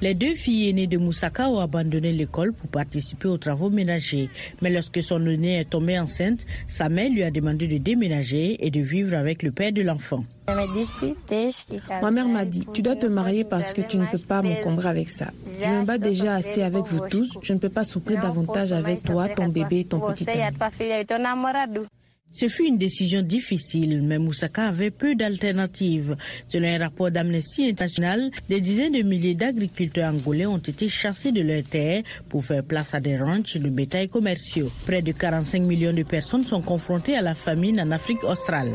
Les 0.00 0.14
deux 0.14 0.34
filles 0.34 0.68
aînées 0.68 0.86
de 0.86 0.98
Moussaka 0.98 1.48
ont 1.48 1.60
abandonné 1.60 2.12
l'école 2.12 2.52
pour 2.52 2.68
participer 2.68 3.28
aux 3.28 3.38
travaux 3.38 3.70
ménagers. 3.70 4.28
Mais 4.60 4.70
lorsque 4.70 5.02
son 5.02 5.24
aînée 5.26 5.60
est 5.60 5.70
tombée 5.70 5.98
enceinte, 5.98 6.44
sa 6.68 6.88
mère 6.88 7.10
lui 7.10 7.22
a 7.22 7.30
demandé 7.30 7.66
de 7.68 7.78
déménager 7.78 8.64
et 8.66 8.70
de 8.70 8.80
vivre 8.80 9.16
avec 9.16 9.42
le 9.42 9.50
père 9.52 9.72
de 9.72 9.82
l'enfant. 9.82 10.24
Ma 10.46 12.10
mère 12.10 12.28
m'a 12.28 12.44
dit, 12.44 12.66
tu 12.74 12.82
dois 12.82 12.96
te 12.96 13.06
marier 13.06 13.44
parce 13.44 13.72
que 13.72 13.80
tu 13.80 13.96
ne 13.96 14.04
peux 14.06 14.18
pas 14.18 14.42
m'encombrer 14.42 14.88
avec 14.88 15.08
ça. 15.08 15.30
Je 15.46 15.68
me 15.70 15.86
bats 15.86 15.96
déjà 15.96 16.34
assez 16.34 16.62
avec 16.62 16.84
vous 16.86 17.08
tous, 17.08 17.38
je 17.42 17.52
ne 17.54 17.58
peux 17.58 17.70
pas 17.70 17.84
souffrir 17.84 18.20
davantage 18.20 18.72
avec 18.72 19.02
toi, 19.02 19.28
ton 19.28 19.48
bébé 19.48 19.80
et 19.80 19.84
ton 19.84 20.00
petit 20.00 20.28
ami. 20.28 20.42
Ce 22.34 22.48
fut 22.48 22.66
une 22.66 22.78
décision 22.78 23.22
difficile, 23.22 24.02
mais 24.02 24.18
Moussaka 24.18 24.64
avait 24.64 24.90
peu 24.90 25.14
d'alternatives. 25.14 26.16
Selon 26.48 26.66
un 26.66 26.78
rapport 26.78 27.12
d'Amnesty 27.12 27.68
International, 27.68 28.32
des 28.48 28.60
dizaines 28.60 28.92
de 28.92 29.02
milliers 29.02 29.34
d'agriculteurs 29.34 30.12
angolais 30.12 30.46
ont 30.46 30.58
été 30.58 30.88
chassés 30.88 31.30
de 31.30 31.42
leurs 31.42 31.62
terres 31.62 32.02
pour 32.28 32.44
faire 32.44 32.64
place 32.64 32.92
à 32.92 32.98
des 32.98 33.16
ranchs 33.16 33.56
de 33.56 33.68
bétail 33.68 34.08
commerciaux. 34.08 34.72
Près 34.84 35.00
de 35.00 35.12
45 35.12 35.62
millions 35.62 35.92
de 35.92 36.02
personnes 36.02 36.44
sont 36.44 36.60
confrontées 36.60 37.16
à 37.16 37.22
la 37.22 37.34
famine 37.34 37.80
en 37.80 37.92
Afrique 37.92 38.24
australe. 38.24 38.72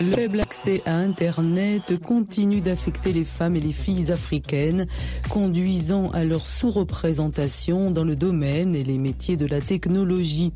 Le 0.00 0.06
faible 0.16 0.40
accès 0.40 0.82
à 0.86 0.96
Internet 0.96 2.00
continue 2.00 2.60
d'affecter 2.60 3.12
les 3.12 3.24
femmes 3.24 3.56
et 3.56 3.60
les 3.60 3.72
filles 3.72 4.10
africaines, 4.10 4.86
conduisant 5.28 6.10
à 6.10 6.24
leur 6.24 6.46
sous-représentation 6.46 7.90
dans 7.90 8.04
le 8.04 8.16
domaine 8.16 8.74
et 8.74 8.84
les 8.84 8.98
métiers 8.98 9.36
de 9.36 9.46
la 9.46 9.60
technologie. 9.60 10.52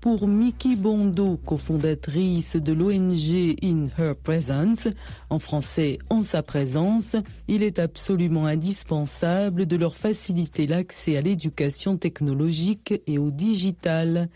Pour 0.00 0.28
Miki 0.28 0.76
Bondo, 0.76 1.38
cofondatrice 1.38 2.56
de 2.56 2.72
l'ONG 2.72 3.56
In 3.62 3.86
Her 3.98 4.14
Presence, 4.16 4.88
en 5.30 5.38
français 5.38 5.98
En 6.10 6.22
sa 6.22 6.42
présence, 6.42 7.16
il 7.48 7.62
est 7.62 7.78
absolument 7.78 8.46
indispensable 8.46 9.66
de 9.66 9.76
leur 9.76 9.96
faciliter 9.96 10.66
l'accès 10.66 11.16
à 11.16 11.22
l'éducation 11.22 11.96
technologique 11.96 13.00
et 13.06 13.18
au 13.18 13.30
digital. 13.30 14.28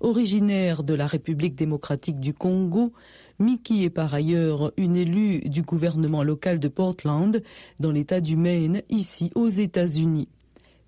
Originaire 0.00 0.82
de 0.82 0.92
la 0.92 1.06
République 1.06 1.54
démocratique 1.54 2.20
du 2.20 2.34
Congo, 2.34 2.92
Mickey 3.38 3.82
est 3.82 3.90
par 3.90 4.14
ailleurs 4.14 4.72
une 4.76 4.96
élue 4.96 5.40
du 5.48 5.62
gouvernement 5.62 6.22
local 6.22 6.58
de 6.58 6.68
Portland, 6.68 7.42
dans 7.80 7.90
l'État 7.90 8.20
du 8.20 8.36
Maine, 8.36 8.82
ici 8.88 9.30
aux 9.34 9.48
États-Unis. 9.48 10.28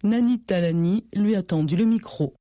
Nani 0.05 0.38
Talani 0.38 1.05
lui 1.12 1.35
a 1.35 1.43
tendu 1.43 1.75
le 1.76 1.85
micro 1.85 2.35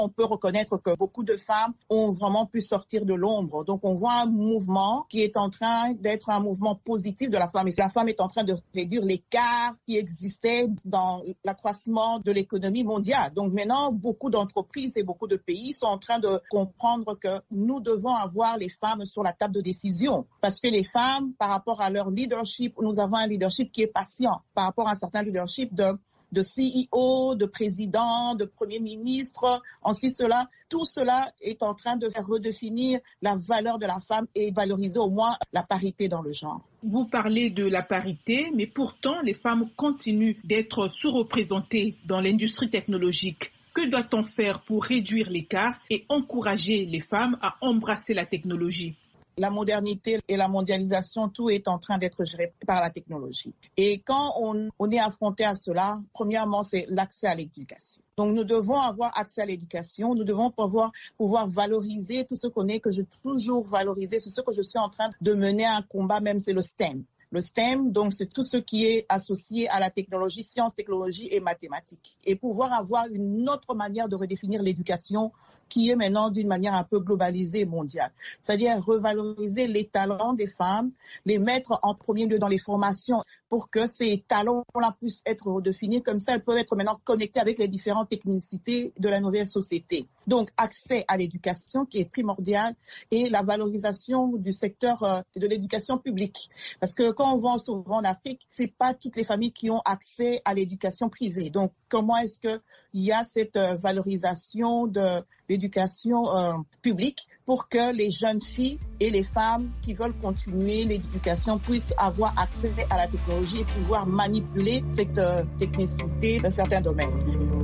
on 0.00 0.08
peut 0.08 0.24
reconnaître 0.24 0.78
que 0.78 0.96
beaucoup 0.96 1.22
de 1.22 1.36
femmes 1.36 1.74
ont 1.88 2.10
vraiment 2.10 2.46
pu 2.46 2.60
sortir 2.60 3.04
de 3.04 3.14
l'ombre. 3.14 3.64
Donc 3.64 3.80
on 3.82 3.94
voit 3.94 4.14
un 4.22 4.26
mouvement 4.26 5.06
qui 5.08 5.20
est 5.20 5.36
en 5.36 5.50
train 5.50 5.92
d'être 5.92 6.30
un 6.30 6.40
mouvement 6.40 6.74
positif 6.74 7.30
de 7.30 7.36
la 7.36 7.48
femme. 7.48 7.68
Et 7.68 7.72
la 7.76 7.90
femme 7.90 8.08
est 8.08 8.20
en 8.20 8.28
train 8.28 8.44
de 8.44 8.56
réduire 8.74 9.04
l'écart 9.04 9.74
qui 9.86 9.96
existait 9.96 10.68
dans 10.84 11.22
l'accroissement 11.44 12.18
de 12.18 12.32
l'économie 12.32 12.84
mondiale. 12.84 13.32
Donc 13.34 13.52
maintenant, 13.52 13.92
beaucoup 13.92 14.30
d'entreprises 14.30 14.96
et 14.96 15.02
beaucoup 15.02 15.26
de 15.26 15.36
pays 15.36 15.72
sont 15.72 15.86
en 15.86 15.98
train 15.98 16.18
de 16.18 16.40
comprendre 16.50 17.18
que 17.18 17.40
nous 17.50 17.80
devons 17.80 18.14
avoir 18.14 18.56
les 18.56 18.68
femmes 18.68 19.04
sur 19.04 19.22
la 19.22 19.32
table 19.32 19.54
de 19.54 19.60
décision. 19.60 20.26
Parce 20.40 20.60
que 20.60 20.68
les 20.68 20.84
femmes, 20.84 21.32
par 21.38 21.50
rapport 21.50 21.80
à 21.80 21.90
leur 21.90 22.10
leadership, 22.10 22.74
nous 22.80 22.98
avons 22.98 23.16
un 23.16 23.26
leadership 23.26 23.70
qui 23.70 23.82
est 23.82 23.86
patient 23.86 24.40
par 24.54 24.64
rapport 24.64 24.88
à 24.88 24.92
un 24.92 24.96
certain 24.96 25.22
leadership 25.22 25.74
de 25.74 25.84
de 26.32 26.42
CEO, 26.42 27.34
de 27.34 27.46
président, 27.46 28.34
de 28.34 28.44
premier 28.44 28.80
ministre, 28.80 29.62
ainsi 29.84 30.10
cela. 30.10 30.48
Tout 30.68 30.84
cela 30.84 31.32
est 31.40 31.62
en 31.62 31.74
train 31.74 31.96
de 31.96 32.08
faire 32.08 32.26
redéfinir 32.26 33.00
la 33.22 33.36
valeur 33.36 33.78
de 33.78 33.86
la 33.86 34.00
femme 34.00 34.26
et 34.34 34.52
valoriser 34.52 34.98
au 34.98 35.10
moins 35.10 35.36
la 35.52 35.62
parité 35.62 36.08
dans 36.08 36.22
le 36.22 36.32
genre. 36.32 36.60
Vous 36.82 37.06
parlez 37.06 37.50
de 37.50 37.66
la 37.66 37.82
parité, 37.82 38.50
mais 38.54 38.66
pourtant 38.66 39.20
les 39.22 39.34
femmes 39.34 39.68
continuent 39.76 40.36
d'être 40.44 40.88
sous-représentées 40.88 41.96
dans 42.06 42.20
l'industrie 42.20 42.70
technologique. 42.70 43.52
Que 43.74 43.88
doit-on 43.88 44.22
faire 44.22 44.62
pour 44.62 44.84
réduire 44.84 45.30
l'écart 45.30 45.78
et 45.90 46.04
encourager 46.08 46.86
les 46.86 47.00
femmes 47.00 47.36
à 47.40 47.56
embrasser 47.60 48.14
la 48.14 48.24
technologie? 48.24 48.96
La 49.38 49.50
modernité 49.50 50.20
et 50.28 50.36
la 50.36 50.48
mondialisation, 50.48 51.28
tout 51.28 51.50
est 51.50 51.68
en 51.68 51.78
train 51.78 51.98
d'être 51.98 52.24
géré 52.24 52.52
par 52.66 52.80
la 52.80 52.90
technologie. 52.90 53.54
Et 53.76 53.98
quand 53.98 54.34
on, 54.38 54.90
est 54.90 54.98
affronté 54.98 55.44
à 55.44 55.54
cela, 55.54 55.98
premièrement, 56.12 56.62
c'est 56.62 56.86
l'accès 56.88 57.26
à 57.26 57.34
l'éducation. 57.34 58.02
Donc, 58.16 58.34
nous 58.34 58.44
devons 58.44 58.80
avoir 58.80 59.16
accès 59.18 59.42
à 59.42 59.46
l'éducation. 59.46 60.14
Nous 60.14 60.24
devons 60.24 60.50
pouvoir, 60.50 60.92
pouvoir 61.16 61.48
valoriser 61.48 62.24
tout 62.24 62.36
ce 62.36 62.48
qu'on 62.48 62.68
est, 62.68 62.80
que 62.80 62.90
je 62.90 63.02
toujours 63.22 63.66
valoriser. 63.66 64.18
C'est 64.18 64.30
ce 64.30 64.40
que 64.40 64.52
je 64.52 64.62
suis 64.62 64.78
en 64.78 64.88
train 64.88 65.10
de 65.20 65.32
mener 65.32 65.64
un 65.64 65.82
combat, 65.82 66.20
même 66.20 66.38
c'est 66.38 66.52
le 66.52 66.62
STEM. 66.62 67.04
Le 67.32 67.40
STEM, 67.40 67.92
donc, 67.92 68.12
c'est 68.12 68.26
tout 68.26 68.42
ce 68.42 68.56
qui 68.56 68.86
est 68.86 69.06
associé 69.08 69.68
à 69.68 69.78
la 69.78 69.88
technologie, 69.88 70.42
sciences, 70.42 70.74
technologie 70.74 71.28
et 71.30 71.38
mathématiques. 71.38 72.18
Et 72.24 72.34
pouvoir 72.34 72.72
avoir 72.72 73.06
une 73.06 73.48
autre 73.48 73.76
manière 73.76 74.08
de 74.08 74.16
redéfinir 74.16 74.62
l'éducation 74.62 75.30
qui 75.68 75.90
est 75.90 75.96
maintenant 75.96 76.30
d'une 76.30 76.48
manière 76.48 76.74
un 76.74 76.82
peu 76.82 76.98
globalisée 76.98 77.66
mondiale. 77.66 78.10
C'est-à-dire 78.42 78.84
revaloriser 78.84 79.68
les 79.68 79.84
talents 79.84 80.32
des 80.32 80.48
femmes, 80.48 80.90
les 81.24 81.38
mettre 81.38 81.78
en 81.84 81.94
premier 81.94 82.26
lieu 82.26 82.40
dans 82.40 82.48
les 82.48 82.58
formations 82.58 83.22
pour 83.50 83.68
que 83.68 83.86
ces 83.88 84.24
talents-là 84.28 84.96
puissent 84.98 85.22
être 85.26 85.48
redéfinis. 85.48 86.02
Comme 86.02 86.20
ça, 86.20 86.34
elles 86.34 86.44
peuvent 86.44 86.56
être 86.56 86.76
maintenant 86.76 87.00
connectées 87.04 87.40
avec 87.40 87.58
les 87.58 87.68
différentes 87.68 88.08
technicités 88.08 88.92
de 88.98 89.08
la 89.08 89.20
nouvelle 89.20 89.48
société. 89.48 90.06
Donc, 90.28 90.50
accès 90.56 91.04
à 91.08 91.16
l'éducation 91.16 91.84
qui 91.84 91.98
est 91.98 92.04
primordial 92.04 92.74
et 93.10 93.28
la 93.28 93.42
valorisation 93.42 94.36
du 94.36 94.52
secteur 94.52 95.02
euh, 95.02 95.20
de 95.36 95.46
l'éducation 95.48 95.98
publique. 95.98 96.48
Parce 96.78 96.94
que 96.94 97.10
quand 97.10 97.34
on 97.34 97.38
va 97.38 97.58
souvent 97.58 97.96
en 97.96 98.04
Afrique, 98.04 98.46
c'est 98.50 98.72
pas 98.72 98.94
toutes 98.94 99.16
les 99.16 99.24
familles 99.24 99.52
qui 99.52 99.68
ont 99.70 99.82
accès 99.84 100.40
à 100.44 100.54
l'éducation 100.54 101.08
privée. 101.08 101.50
Donc, 101.50 101.72
comment 101.88 102.16
est-ce 102.18 102.38
qu'il 102.38 102.60
y 102.94 103.10
a 103.10 103.24
cette 103.24 103.56
euh, 103.56 103.74
valorisation 103.74 104.86
de 104.86 105.22
l'éducation 105.48 106.32
euh, 106.36 106.52
publique 106.82 107.26
pour 107.50 107.66
que 107.68 107.92
les 107.92 108.12
jeunes 108.12 108.40
filles 108.40 108.78
et 109.00 109.10
les 109.10 109.24
femmes 109.24 109.72
qui 109.82 109.92
veulent 109.92 110.16
continuer 110.22 110.84
l'éducation 110.84 111.58
puissent 111.58 111.92
avoir 111.98 112.32
accès 112.38 112.70
à 112.90 112.96
la 112.96 113.08
technologie 113.08 113.62
et 113.62 113.64
pouvoir 113.64 114.06
manipuler 114.06 114.84
cette 114.92 115.18
euh, 115.18 115.42
technicité 115.58 116.38
dans 116.38 116.52
certains 116.52 116.80
domaines. 116.80 117.59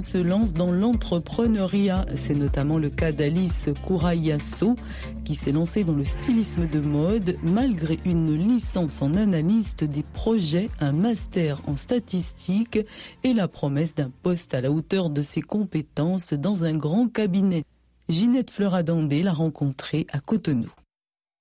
Se 0.00 0.18
lancent 0.18 0.54
dans 0.54 0.72
l'entrepreneuriat. 0.72 2.06
C'est 2.14 2.34
notamment 2.34 2.78
le 2.78 2.90
cas 2.90 3.12
d'Alice 3.12 3.70
Kourayasso 3.86 4.76
qui 5.24 5.34
s'est 5.34 5.52
lancée 5.52 5.84
dans 5.84 5.94
le 5.94 6.04
stylisme 6.04 6.66
de 6.66 6.80
mode 6.80 7.36
malgré 7.42 7.98
une 8.04 8.34
licence 8.34 9.02
en 9.02 9.14
analyste 9.14 9.84
des 9.84 10.02
projets, 10.02 10.70
un 10.80 10.92
master 10.92 11.60
en 11.66 11.76
statistique 11.76 12.78
et 13.24 13.34
la 13.34 13.48
promesse 13.48 13.94
d'un 13.94 14.10
poste 14.22 14.54
à 14.54 14.60
la 14.60 14.70
hauteur 14.70 15.10
de 15.10 15.22
ses 15.22 15.42
compétences 15.42 16.32
dans 16.32 16.64
un 16.64 16.76
grand 16.76 17.08
cabinet. 17.08 17.64
Ginette 18.08 18.50
Fleuradandé 18.50 19.22
l'a 19.22 19.32
rencontrée 19.32 20.06
à 20.10 20.18
Cotonou. 20.18 20.70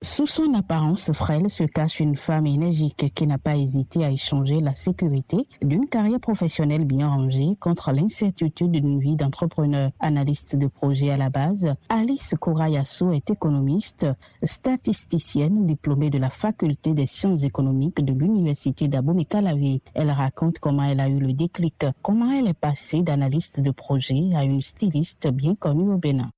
Sous 0.01 0.27
son 0.27 0.53
apparence 0.53 1.11
frêle 1.11 1.49
se 1.49 1.65
cache 1.65 1.99
une 1.99 2.15
femme 2.15 2.47
énergique 2.47 3.11
qui 3.13 3.27
n'a 3.27 3.37
pas 3.37 3.57
hésité 3.57 4.05
à 4.05 4.11
échanger 4.11 4.61
la 4.61 4.73
sécurité 4.73 5.45
d'une 5.61 5.89
carrière 5.89 6.21
professionnelle 6.21 6.85
bien 6.85 7.09
rangée 7.09 7.57
contre 7.59 7.91
l'incertitude 7.91 8.71
d'une 8.71 9.01
vie 9.01 9.17
d'entrepreneur. 9.17 9.91
Analyste 9.99 10.55
de 10.55 10.67
projet 10.67 11.09
à 11.09 11.17
la 11.17 11.29
base, 11.29 11.75
Alice 11.89 12.33
Kourayasso 12.39 13.11
est 13.11 13.29
économiste, 13.29 14.07
statisticienne 14.41 15.65
diplômée 15.65 16.09
de 16.09 16.17
la 16.17 16.29
faculté 16.29 16.93
des 16.93 17.05
sciences 17.05 17.43
économiques 17.43 18.01
de 18.01 18.13
l'université 18.13 18.87
d'Abomey-Calavi. 18.87 19.81
Elle 19.95 20.11
raconte 20.11 20.59
comment 20.59 20.83
elle 20.83 21.01
a 21.01 21.09
eu 21.09 21.19
le 21.19 21.33
déclic, 21.33 21.85
comment 22.01 22.31
elle 22.31 22.47
est 22.47 22.53
passée 22.53 23.01
d'analyste 23.01 23.59
de 23.59 23.71
projet 23.71 24.29
à 24.33 24.45
une 24.45 24.61
styliste 24.61 25.27
bien 25.27 25.55
connue 25.55 25.91
au 25.91 25.97
Bénin. 25.97 26.31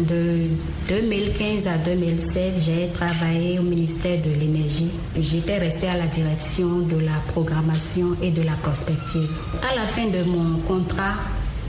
De 0.00 0.48
2015 0.88 1.66
à 1.66 1.76
2016, 1.76 2.62
j'ai 2.64 2.88
travaillé 2.94 3.58
au 3.58 3.62
ministère 3.62 4.18
de 4.22 4.30
l'Énergie. 4.30 4.90
J'étais 5.14 5.58
restée 5.58 5.88
à 5.88 5.98
la 5.98 6.06
direction 6.06 6.78
de 6.78 6.98
la 7.00 7.18
programmation 7.28 8.16
et 8.22 8.30
de 8.30 8.40
la 8.40 8.54
prospective. 8.62 9.28
À 9.70 9.74
la 9.74 9.84
fin 9.84 10.06
de 10.06 10.22
mon 10.22 10.58
contrat 10.60 11.16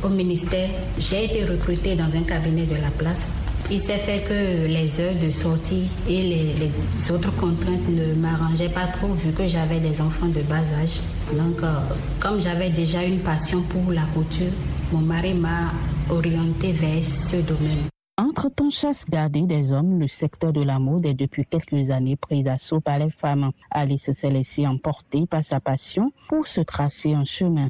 au 0.01 0.07
ministère, 0.07 0.69
j'ai 0.97 1.25
été 1.25 1.43
recrutée 1.43 1.95
dans 1.95 2.15
un 2.15 2.21
cabinet 2.21 2.63
de 2.63 2.75
la 2.75 2.89
place. 2.97 3.39
Il 3.69 3.79
s'est 3.79 3.97
fait 3.97 4.21
que 4.21 4.65
les 4.65 5.01
heures 5.01 5.19
de 5.21 5.29
sortie 5.29 5.89
et 6.07 6.21
les, 6.21 7.11
autres 7.11 7.35
contraintes 7.35 7.89
ne 7.89 8.13
m'arrangeaient 8.13 8.69
pas 8.69 8.87
trop 8.87 9.13
vu 9.13 9.33
que 9.33 9.45
j'avais 9.45 9.79
des 9.81 9.99
enfants 9.99 10.27
de 10.27 10.41
bas 10.43 10.63
âge. 10.81 11.01
Donc, 11.35 11.61
euh, 11.63 11.73
comme 12.21 12.39
j'avais 12.39 12.69
déjà 12.69 13.03
une 13.03 13.19
passion 13.19 13.61
pour 13.63 13.91
la 13.91 14.03
couture, 14.13 14.51
mon 14.93 14.99
mari 14.99 15.33
m'a 15.33 15.71
orientée 16.09 16.71
vers 16.71 17.03
ce 17.03 17.35
domaine. 17.37 17.89
Entre-temps, 18.21 18.69
chasse 18.69 19.03
gardée 19.09 19.47
des 19.47 19.73
hommes, 19.73 19.99
le 19.99 20.07
secteur 20.07 20.53
de 20.53 20.61
la 20.61 20.77
mode 20.77 21.07
est 21.07 21.15
depuis 21.15 21.43
quelques 21.43 21.89
années 21.89 22.15
pris 22.15 22.43
d'assaut 22.43 22.79
par 22.79 22.99
les 22.99 23.09
femmes. 23.09 23.49
Alice 23.71 24.11
s'est 24.11 24.29
laissée 24.29 24.67
emporter 24.67 25.25
par 25.25 25.43
sa 25.43 25.59
passion 25.59 26.11
pour 26.29 26.45
se 26.45 26.61
tracer 26.61 27.13
un 27.15 27.25
chemin. 27.25 27.67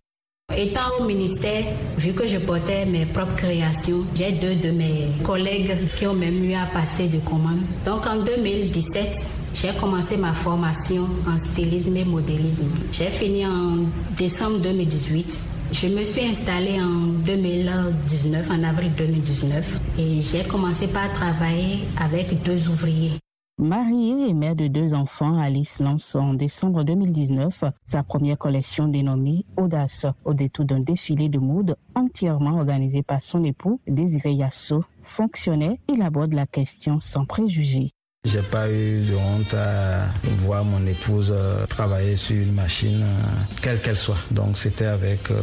Étant 0.57 0.89
au 0.99 1.05
ministère, 1.05 1.63
vu 1.97 2.11
que 2.11 2.27
je 2.27 2.37
portais 2.37 2.85
mes 2.85 3.05
propres 3.05 3.37
créations, 3.37 4.03
j'ai 4.13 4.33
deux 4.33 4.55
de 4.55 4.71
mes 4.71 5.07
collègues 5.23 5.71
qui 5.95 6.05
ont 6.05 6.15
même 6.15 6.43
eu 6.43 6.53
à 6.53 6.65
passer 6.65 7.07
de 7.07 7.19
commande. 7.19 7.61
Donc 7.85 8.05
en 8.05 8.17
2017, 8.21 9.07
j'ai 9.53 9.71
commencé 9.79 10.17
ma 10.17 10.33
formation 10.33 11.07
en 11.29 11.39
stylisme 11.39 11.95
et 11.95 12.03
modélisme. 12.03 12.67
J'ai 12.91 13.07
fini 13.07 13.45
en 13.45 13.85
décembre 14.17 14.59
2018. 14.59 15.60
Je 15.71 15.87
me 15.87 16.03
suis 16.03 16.25
installée 16.25 16.81
en 16.81 17.13
2019, 17.25 18.51
en 18.51 18.63
avril 18.63 18.91
2019, 18.97 19.79
et 19.99 20.21
j'ai 20.21 20.43
commencé 20.43 20.85
par 20.85 21.09
travailler 21.13 21.79
avec 21.97 22.43
deux 22.43 22.67
ouvriers. 22.69 23.13
Mariée 23.57 24.29
et 24.29 24.33
mère 24.33 24.55
de 24.55 24.67
deux 24.67 24.93
enfants, 24.93 25.37
Alice 25.37 25.79
lance 25.79 26.15
en 26.15 26.33
décembre 26.33 26.83
2019 26.83 27.63
sa 27.85 28.03
première 28.03 28.37
collection 28.37 28.89
dénommée 28.89 29.45
Audace, 29.55 30.05
au 30.25 30.33
détour 30.33 30.65
d'un 30.65 30.81
défilé 30.81 31.29
de 31.29 31.39
mode 31.39 31.77
entièrement 31.95 32.57
organisé 32.57 33.01
par 33.01 33.21
son 33.21 33.43
époux, 33.45 33.79
Désiré 33.87 34.33
Yasso. 34.33 34.83
Fonctionnaire, 35.03 35.75
il 35.87 36.01
aborde 36.01 36.33
la 36.33 36.47
question 36.47 36.99
sans 36.99 37.25
préjugés. 37.25 37.91
J'ai 38.23 38.43
pas 38.43 38.69
eu 38.71 39.01
de 39.01 39.15
honte 39.15 39.51
à 39.55 40.05
voir 40.37 40.63
mon 40.63 40.85
épouse 40.85 41.33
euh, 41.35 41.65
travailler 41.65 42.15
sur 42.15 42.35
une 42.35 42.53
machine, 42.53 43.01
euh, 43.01 43.55
quelle 43.63 43.81
qu'elle 43.81 43.97
soit. 43.97 44.19
Donc 44.29 44.57
c'était 44.57 44.85
avec 44.85 45.31
euh, 45.31 45.41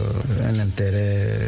un 0.49 0.61
intérêt 0.61 1.40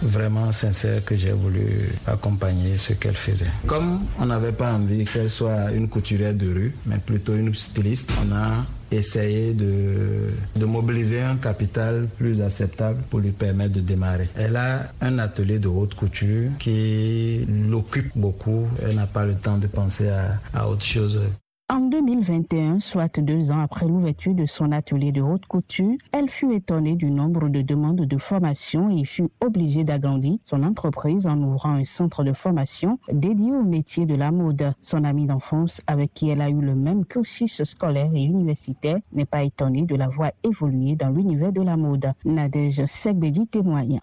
vraiment 0.00 0.52
sincère 0.52 1.04
que 1.04 1.16
j'ai 1.16 1.32
voulu 1.32 1.90
accompagner 2.06 2.78
ce 2.78 2.92
qu'elle 2.92 3.16
faisait. 3.16 3.50
Comme 3.66 4.06
on 4.20 4.26
n'avait 4.26 4.52
pas 4.52 4.72
envie 4.72 5.04
qu'elle 5.04 5.28
soit 5.28 5.72
une 5.72 5.88
couturière 5.88 6.34
de 6.34 6.46
rue, 6.46 6.74
mais 6.86 6.98
plutôt 6.98 7.34
une 7.34 7.52
styliste, 7.52 8.12
on 8.24 8.32
a 8.32 8.64
essayer 8.90 9.52
de, 9.52 10.30
de 10.54 10.64
mobiliser 10.64 11.20
un 11.22 11.36
capital 11.36 12.06
plus 12.16 12.40
acceptable 12.40 13.02
pour 13.10 13.20
lui 13.20 13.30
permettre 13.32 13.74
de 13.74 13.80
démarrer. 13.80 14.28
Elle 14.36 14.56
a 14.56 14.92
un 15.00 15.18
atelier 15.18 15.58
de 15.58 15.68
haute 15.68 15.94
couture 15.94 16.50
qui 16.58 17.46
l'occupe 17.68 18.12
beaucoup. 18.14 18.66
Elle 18.82 18.96
n'a 18.96 19.06
pas 19.06 19.24
le 19.24 19.34
temps 19.34 19.58
de 19.58 19.66
penser 19.66 20.08
à, 20.08 20.40
à 20.54 20.68
autre 20.68 20.84
chose. 20.84 21.20
En 21.68 21.80
2021, 21.80 22.78
soit 22.78 23.18
deux 23.18 23.50
ans 23.50 23.58
après 23.58 23.86
l'ouverture 23.86 24.34
de 24.34 24.46
son 24.46 24.70
atelier 24.70 25.10
de 25.10 25.20
haute 25.20 25.46
couture, 25.46 25.96
elle 26.12 26.30
fut 26.30 26.54
étonnée 26.54 26.94
du 26.94 27.10
nombre 27.10 27.48
de 27.48 27.60
demandes 27.60 28.06
de 28.06 28.18
formation 28.18 28.88
et 28.96 29.04
fut 29.04 29.28
obligée 29.40 29.82
d'agrandir 29.82 30.38
son 30.44 30.62
entreprise 30.62 31.26
en 31.26 31.36
ouvrant 31.42 31.72
un 31.72 31.84
centre 31.84 32.22
de 32.22 32.32
formation 32.32 33.00
dédié 33.10 33.50
au 33.50 33.64
métier 33.64 34.06
de 34.06 34.14
la 34.14 34.30
mode. 34.30 34.74
Son 34.80 35.02
amie 35.02 35.26
d'enfance, 35.26 35.82
avec 35.88 36.14
qui 36.14 36.28
elle 36.28 36.40
a 36.40 36.50
eu 36.50 36.60
le 36.60 36.76
même 36.76 37.04
cursus 37.04 37.64
scolaire 37.64 38.14
et 38.14 38.22
universitaire, 38.22 38.98
n'est 39.12 39.24
pas 39.24 39.42
étonnée 39.42 39.86
de 39.86 39.96
la 39.96 40.06
voir 40.06 40.30
évoluer 40.44 40.94
dans 40.94 41.10
l'univers 41.10 41.52
de 41.52 41.62
la 41.62 41.76
mode. 41.76 42.12
Nadège 42.24 42.86
Segbedi 42.86 43.48
témoigne. 43.48 43.98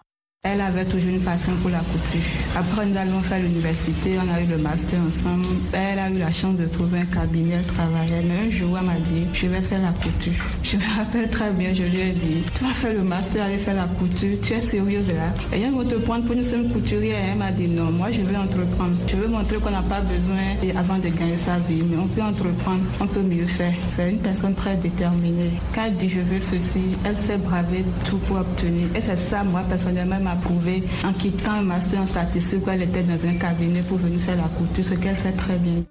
Elle 0.46 0.60
avait 0.60 0.84
toujours 0.84 1.10
une 1.10 1.22
passion 1.22 1.54
pour 1.62 1.70
la 1.70 1.80
couture. 1.80 2.20
Après, 2.54 2.86
nous 2.86 2.98
allons 2.98 3.22
faire 3.22 3.40
l'université, 3.40 4.18
on 4.18 4.30
a 4.30 4.42
eu 4.42 4.46
le 4.46 4.58
master 4.58 5.00
ensemble. 5.00 5.46
Elle 5.72 5.98
a 5.98 6.10
eu 6.10 6.18
la 6.18 6.34
chance 6.34 6.58
de 6.58 6.66
trouver 6.66 7.00
un 7.00 7.06
cabinet, 7.06 7.56
elle 7.56 7.64
travaillait. 7.64 8.26
Mais 8.28 8.48
un 8.50 8.52
jour, 8.52 8.78
elle 8.78 8.86
m'a 8.86 8.96
dit, 8.96 9.26
je 9.32 9.48
vais 9.48 9.62
faire 9.62 9.82
la 9.82 9.94
couture. 9.94 10.34
Je 10.62 10.76
me 10.76 10.98
rappelle 10.98 11.30
très 11.30 11.50
bien, 11.52 11.74
je 11.74 11.84
lui 11.84 11.98
ai 11.98 12.12
dit, 12.12 12.44
tu 12.58 12.66
vas 12.66 12.74
faire 12.74 12.94
le 12.94 13.04
master, 13.04 13.42
aller 13.42 13.56
faire 13.56 13.76
la 13.76 13.88
couture, 13.98 14.38
tu 14.44 14.52
es 14.52 14.60
sérieuse 14.60 15.08
là? 15.08 15.32
Et 15.58 15.62
elle 15.62 15.74
va 15.74 15.86
te 15.86 15.96
prendre 15.96 16.26
pour 16.26 16.36
une 16.36 16.44
seule 16.44 16.68
couturière. 16.68 17.20
Elle 17.32 17.38
m'a 17.38 17.52
dit, 17.52 17.70
non, 17.70 17.90
moi 17.94 18.12
je 18.12 18.20
vais 18.20 18.36
entreprendre. 18.36 18.98
Je 19.08 19.16
veux 19.16 19.30
montrer 19.30 19.56
qu'on 19.60 19.72
n'a 19.72 19.82
pas 19.84 20.02
besoin 20.02 20.44
avant 20.78 20.98
de 20.98 21.08
gagner 21.08 21.38
sa 21.46 21.58
vie, 21.60 21.84
mais 21.90 21.96
on 21.96 22.08
peut 22.08 22.22
entreprendre, 22.22 22.82
on 23.00 23.08
peut 23.08 23.24
mieux 23.24 23.46
faire. 23.46 23.74
C'est 23.96 24.12
une 24.12 24.20
personne 24.20 24.56
très 24.56 24.76
déterminée. 24.76 25.52
Quand 25.74 25.84
elle 25.88 25.96
dit, 25.96 26.10
je 26.10 26.20
veux 26.20 26.42
ceci, 26.42 26.98
elle 27.06 27.16
s'est 27.16 27.38
bravée 27.38 27.86
tout 28.10 28.18
pour 28.28 28.40
obtenir. 28.42 28.90
Et 28.94 29.00
c'est 29.00 29.16
ça, 29.16 29.46
moi, 29.46 29.64
personnellement, 29.70 30.20
prouvé 30.36 30.84
en 31.04 31.14
quittant 31.14 31.52
un 31.52 31.62
master 31.62 32.02
en 32.02 32.08
statistique 32.08 32.66
où 32.66 32.70
elle 32.70 32.84
était 32.84 33.04
dans 33.04 33.26
un 33.26 33.36
cabinet 33.36 33.82
pour 33.82 33.98
venir 33.98 34.20
faire 34.20 34.38
la 34.38 34.50
couture, 34.50 34.84
ce 34.84 34.96
qu'elle 34.96 35.16
fait 35.16 35.32
très 35.34 35.58
bien. 35.58 35.84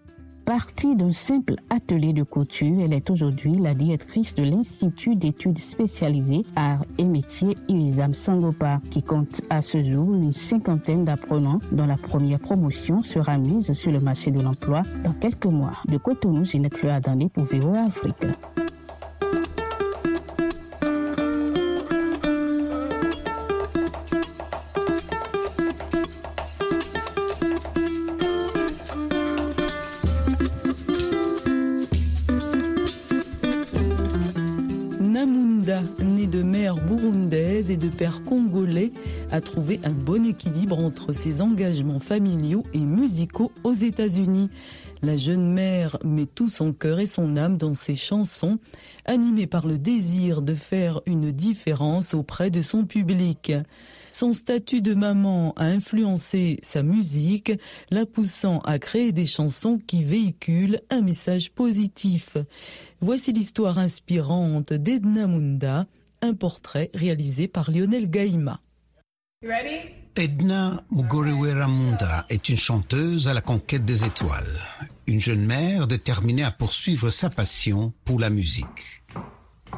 Partie 0.44 0.96
d'un 0.96 1.12
simple 1.12 1.55
atelier 1.70 2.12
de 2.12 2.24
couture, 2.24 2.81
elle 2.83 2.92
est 2.92 3.11
aujourd'hui 3.11 3.55
la 3.55 3.74
directrice 3.74 4.35
de 4.35 4.42
l'Institut 4.42 5.14
d'études 5.14 5.59
spécialisées 5.59 6.42
arts 6.57 6.85
et 6.98 7.05
métiers 7.05 7.57
IUSAM 7.68 8.12
Sangopa, 8.12 8.81
qui 8.90 9.05
compte 9.05 9.40
à 9.50 9.62
ce 9.62 9.83
jour 9.83 10.12
une 10.14 10.35
cinquantaine 10.35 11.05
d'apprenants 11.05 11.61
dont 11.70 11.87
la 11.87 11.96
première 11.96 12.40
promotion 12.40 13.05
sera 13.05 13.38
mise 13.38 13.72
sur 13.72 13.92
le 13.92 14.00
marché 14.00 14.33
de 14.33 14.40
l'emploi 14.40 14.83
dans 15.05 15.12
quelques 15.12 15.46
mois. 15.46 15.72
De 15.87 15.96
Cotonou, 15.96 16.44
Ginette 16.44 16.76
Fleur 16.76 17.00
pour 17.33 17.44
VOA 17.44 17.85
Afrique. 17.85 18.26
Et 37.68 37.77
de 37.77 37.88
père 37.88 38.22
congolais, 38.25 38.92
a 39.31 39.40
trouvé 39.40 39.79
un 39.85 39.92
bon 39.92 40.25
équilibre 40.25 40.79
entre 40.79 41.12
ses 41.12 41.42
engagements 41.42 41.98
familiaux 41.98 42.62
et 42.72 42.79
musicaux 42.79 43.53
aux 43.62 43.75
États-Unis. 43.75 44.48
La 45.03 45.16
jeune 45.16 45.53
mère 45.53 45.98
met 46.03 46.27
tout 46.27 46.48
son 46.48 46.72
cœur 46.72 46.98
et 46.98 47.07
son 47.07 47.37
âme 47.37 47.59
dans 47.59 47.75
ses 47.75 47.96
chansons, 47.96 48.59
animée 49.05 49.46
par 49.46 49.66
le 49.66 49.77
désir 49.77 50.40
de 50.40 50.55
faire 50.55 51.01
une 51.07 51.31
différence 51.31 52.14
auprès 52.14 52.51
de 52.51 52.62
son 52.62 52.87
public. 52.87 53.53
Son 54.12 54.35
statut 54.35 54.83
de 54.83 54.92
maman 54.92 55.55
a 55.57 55.64
influencé 55.64 56.61
sa 56.62 56.83
musique, 56.83 57.51
la 57.90 58.05
poussant 58.05 58.59
à 58.59 58.79
créer 58.79 59.11
des 59.11 59.25
chansons 59.25 59.79
qui 59.87 60.05
véhiculent 60.05 60.81
un 60.90 61.01
message 61.01 61.51
positif. 61.51 62.37
Voici 63.01 63.33
l'histoire 63.33 63.79
inspirante 63.79 64.75
d'Edna 64.75 65.27
Munda, 65.27 65.87
un 66.20 66.35
portrait 66.35 66.90
réalisé 66.92 67.48
par 67.48 67.70
Lionel 67.70 68.11
Gaïma. 68.11 68.61
Edna 70.14 70.85
Mugorewera 70.90 71.66
Munda 71.66 72.27
est 72.29 72.51
une 72.51 72.59
chanteuse 72.59 73.29
à 73.29 73.35
la 73.35 73.40
conquête 73.40 73.87
des 73.87 74.05
étoiles, 74.05 74.61
une 75.07 75.20
jeune 75.20 75.46
mère 75.46 75.87
déterminée 75.87 76.44
à 76.44 76.51
poursuivre 76.51 77.09
sa 77.09 77.31
passion 77.31 77.94
pour 78.05 78.20
la 78.20 78.29
musique. 78.29 79.03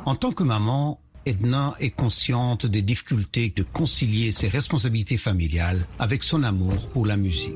En 0.04 0.16
tant 0.16 0.32
que 0.32 0.42
maman, 0.42 1.00
Edna 1.26 1.74
est 1.80 1.90
consciente 1.90 2.66
des 2.66 2.82
difficultés 2.82 3.52
de 3.54 3.62
concilier 3.62 4.30
ses 4.32 4.48
responsabilités 4.48 5.16
familiales 5.16 5.86
avec 5.98 6.22
son 6.22 6.42
amour 6.42 6.88
pour 6.92 7.06
la 7.06 7.16
musique. 7.16 7.54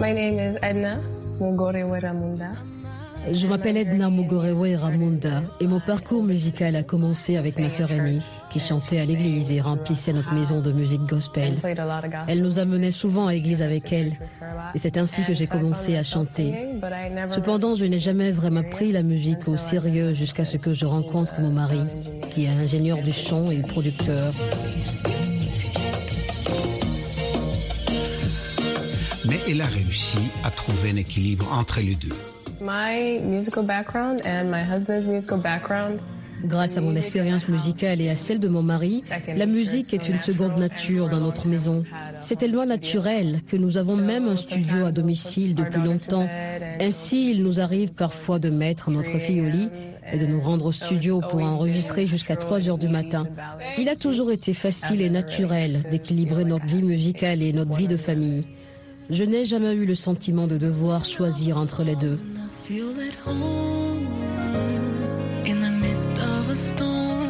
My 0.00 0.14
name 0.14 0.38
is 0.38 0.56
Edna 0.62 1.00
Mugoreweramunda. 1.40 2.52
Je 3.30 3.46
m'appelle 3.46 3.76
Edna 3.76 4.08
Mugorewe 4.08 4.76
Ramunda 4.80 5.42
et 5.60 5.66
mon 5.66 5.80
parcours 5.80 6.22
musical 6.22 6.76
a 6.76 6.82
commencé 6.82 7.36
avec 7.36 7.58
ma 7.58 7.68
sœur 7.68 7.90
aînée 7.90 8.20
qui 8.50 8.58
chantait 8.58 9.00
à 9.00 9.04
l'église 9.04 9.52
et 9.52 9.60
remplissait 9.60 10.12
notre 10.12 10.32
maison 10.32 10.60
de 10.60 10.72
musique 10.72 11.02
gospel. 11.02 11.56
Elle 12.26 12.42
nous 12.42 12.58
amenait 12.58 12.90
souvent 12.90 13.26
à 13.26 13.32
l'église 13.32 13.62
avec 13.62 13.92
elle 13.92 14.12
et 14.74 14.78
c'est 14.78 14.98
ainsi 14.98 15.24
que 15.24 15.34
j'ai 15.34 15.46
commencé 15.46 15.96
à 15.96 16.02
chanter. 16.02 16.54
Cependant, 17.28 17.74
je 17.74 17.84
n'ai 17.84 17.98
jamais 17.98 18.30
vraiment 18.30 18.62
pris 18.62 18.92
la 18.92 19.02
musique 19.02 19.48
au 19.48 19.56
sérieux 19.56 20.14
jusqu'à 20.14 20.44
ce 20.44 20.56
que 20.56 20.72
je 20.72 20.86
rencontre 20.86 21.40
mon 21.40 21.52
mari 21.52 21.80
qui 22.30 22.44
est 22.44 22.48
ingénieur 22.48 22.98
du 22.98 23.12
son 23.12 23.50
et 23.50 23.60
producteur. 23.60 24.32
Mais 29.24 29.40
elle 29.48 29.60
a 29.60 29.66
réussi 29.66 30.30
à 30.42 30.50
trouver 30.50 30.90
un 30.90 30.96
équilibre 30.96 31.48
entre 31.52 31.80
les 31.80 31.94
deux. 31.94 32.16
Grâce 36.44 36.76
à 36.76 36.80
mon 36.80 36.94
expérience 36.94 37.48
musicale 37.48 38.00
et 38.00 38.08
à 38.08 38.16
celle 38.16 38.40
de 38.40 38.48
mon 38.48 38.62
mari, 38.62 39.02
la 39.36 39.46
musique 39.46 39.92
est 39.92 40.08
une 40.08 40.18
seconde 40.18 40.58
nature 40.58 41.08
dans 41.08 41.20
notre 41.20 41.46
maison. 41.46 41.82
C'est 42.20 42.36
tellement 42.36 42.66
naturel 42.66 43.40
que 43.48 43.56
nous 43.56 43.76
avons 43.76 43.96
même 43.96 44.28
un 44.28 44.36
studio 44.36 44.86
à 44.86 44.92
domicile 44.92 45.54
depuis 45.54 45.80
longtemps. 45.80 46.28
Ainsi, 46.80 47.32
il 47.32 47.42
nous 47.42 47.60
arrive 47.60 47.92
parfois 47.92 48.38
de 48.38 48.50
mettre 48.50 48.90
notre 48.90 49.18
fille 49.18 49.40
au 49.40 49.48
lit 49.48 49.68
et 50.12 50.18
de 50.18 50.26
nous 50.26 50.40
rendre 50.40 50.66
au 50.66 50.72
studio 50.72 51.20
pour 51.20 51.42
enregistrer 51.42 52.06
jusqu'à 52.06 52.36
3 52.36 52.68
heures 52.68 52.78
du 52.78 52.88
matin. 52.88 53.26
Il 53.78 53.88
a 53.88 53.96
toujours 53.96 54.30
été 54.30 54.54
facile 54.54 55.02
et 55.02 55.10
naturel 55.10 55.82
d'équilibrer 55.90 56.44
notre 56.44 56.66
vie 56.66 56.82
musicale 56.82 57.42
et 57.42 57.52
notre 57.52 57.74
vie 57.74 57.88
de 57.88 57.96
famille. 57.96 58.44
Je 59.10 59.24
n'ai 59.24 59.44
jamais 59.44 59.72
eu 59.72 59.86
le 59.86 59.94
sentiment 59.94 60.46
de 60.46 60.56
devoir 60.56 61.04
choisir 61.04 61.56
entre 61.58 61.82
les 61.82 61.96
deux. 61.96 62.18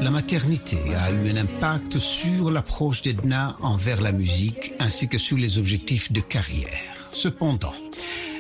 La 0.03 0.11
maternité 0.11 0.79
a 0.95 1.11
eu 1.11 1.31
un 1.31 1.37
impact 1.37 1.99
sur 1.99 2.51
l'approche 2.51 3.03
d'Edna 3.03 3.57
envers 3.61 4.01
la 4.01 4.13
musique 4.13 4.73
ainsi 4.79 5.09
que 5.09 5.19
sur 5.19 5.37
les 5.37 5.59
objectifs 5.59 6.13
de 6.13 6.21
carrière. 6.21 6.69
Cependant, 7.13 7.73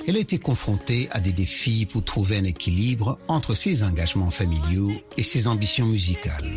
elle 0.06 0.16
a 0.16 0.20
été 0.20 0.38
confrontée 0.38 1.08
à 1.10 1.20
des 1.20 1.32
défis 1.32 1.86
pour 1.90 2.04
trouver 2.04 2.38
un 2.38 2.44
équilibre 2.44 3.18
entre 3.26 3.54
ses 3.54 3.82
engagements 3.82 4.30
familiaux 4.30 4.92
et 5.16 5.22
ses 5.22 5.48
ambitions 5.48 5.86
musicales. 5.86 6.48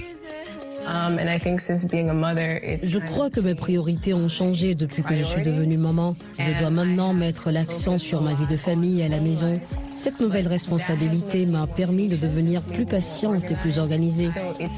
Um, 0.87 1.19
je 1.19 2.97
crois 2.97 3.29
que 3.29 3.39
mes 3.39 3.55
priorités 3.55 4.13
ont 4.13 4.27
changé 4.27 4.73
depuis 4.75 5.03
que 5.03 5.15
je 5.15 5.23
suis 5.23 5.43
devenue 5.43 5.77
maman. 5.77 6.15
Je 6.39 6.57
dois 6.57 6.69
maintenant 6.69 7.13
mettre 7.13 7.51
l'accent 7.51 7.99
sur 7.99 8.21
ma 8.21 8.33
vie 8.33 8.47
de 8.47 8.57
famille 8.57 9.03
à 9.03 9.07
la 9.07 9.19
maison 9.19 9.59
cette 10.01 10.19
nouvelle 10.19 10.47
responsabilité 10.47 11.45
m'a 11.45 11.67
permis 11.67 12.07
de 12.07 12.15
devenir 12.15 12.63
plus 12.63 12.87
patiente 12.87 13.51
et 13.51 13.53
plus 13.53 13.77
organisée. 13.77 14.29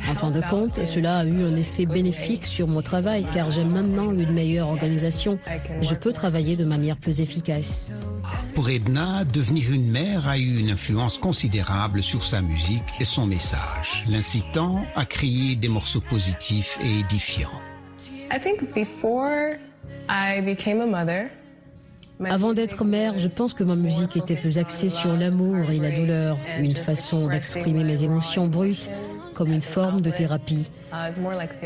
En 0.10 0.16
fin 0.16 0.32
de 0.32 0.42
compte, 0.50 0.86
cela 0.86 1.20
a 1.20 1.26
eu 1.26 1.46
un 1.46 1.56
effet 1.56 1.86
bénéfique 1.86 2.46
sur 2.46 2.68
mon 2.68 2.82
travail 2.82 3.26
car 3.34 3.50
j'ai 3.50 3.64
maintenant 3.64 4.12
une 4.12 4.34
meilleure 4.34 4.68
organisation 4.68 5.40
et 5.82 5.86
je 5.86 5.96
peux 5.96 6.12
travailler 6.12 6.58
de 6.58 6.66
manière 6.66 6.98
plus 6.98 7.22
efficace. 7.22 7.94
Pour 8.54 8.70
Edna, 8.70 9.24
devenir 9.24 9.72
une 9.72 9.90
mère 9.90 10.28
a 10.28 10.38
eu 10.38 10.60
une 10.60 10.72
influence 10.72 11.18
considérable 11.18 12.04
sur 12.04 12.26
sa 12.26 12.42
musique 12.42 12.84
et 13.00 13.06
son 13.06 13.26
message, 13.26 14.04
l'incitant 14.10 14.84
à 14.94 15.06
créer 15.06 15.56
des 15.56 15.70
morceaux 15.70 16.02
positifs 16.02 16.78
et 16.84 17.00
édifiants. 17.00 17.62
I 18.30 18.40
think 18.42 18.74
before 18.76 19.56
I 20.10 20.42
became 20.42 20.82
a 20.82 20.86
mother, 20.86 21.30
avant 22.30 22.54
d'être 22.54 22.86
mère, 22.86 23.18
je 23.18 23.28
pense 23.28 23.54
que 23.54 23.64
ma 23.64 23.76
musique 23.76 24.18
était 24.18 24.36
plus 24.36 24.58
axée 24.58 24.90
sur 24.90 25.16
l'amour 25.16 25.70
et 25.72 25.78
la 25.78 25.92
douleur, 25.92 26.38
une 26.60 26.76
façon 26.76 27.28
d'exprimer 27.28 27.84
mes 27.84 28.04
émotions 28.04 28.48
brutes 28.48 28.90
comme 29.34 29.52
une 29.52 29.62
forme 29.62 30.02
de 30.02 30.12
thérapie. 30.12 30.70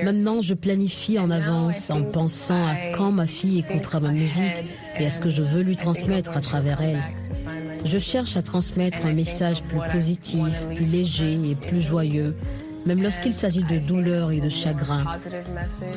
Maintenant, 0.01 0.41
je 0.41 0.53
planifie 0.53 1.19
en 1.19 1.29
avance 1.29 1.89
en 1.89 2.03
pensant 2.03 2.65
à 2.65 2.75
quand 2.95 3.11
ma 3.11 3.27
fille 3.27 3.59
écoutera 3.59 3.99
ma 3.99 4.11
musique 4.11 4.63
et 4.97 5.05
à 5.05 5.09
ce 5.09 5.19
que 5.19 5.29
je 5.29 5.41
veux 5.41 5.61
lui 5.61 5.75
transmettre 5.75 6.37
à 6.37 6.41
travers 6.41 6.81
elle. 6.81 7.03
Je 7.85 7.97
cherche 7.99 8.37
à 8.37 8.41
transmettre 8.41 9.05
un 9.05 9.13
message 9.13 9.63
plus 9.63 9.79
positif, 9.91 10.65
plus 10.75 10.85
léger 10.85 11.37
et 11.49 11.55
plus 11.55 11.81
joyeux, 11.81 12.35
même 12.87 13.03
lorsqu'il 13.03 13.33
s'agit 13.33 13.63
de 13.63 13.77
douleur 13.77 14.31
et 14.31 14.39
de 14.39 14.49
chagrin. 14.49 15.05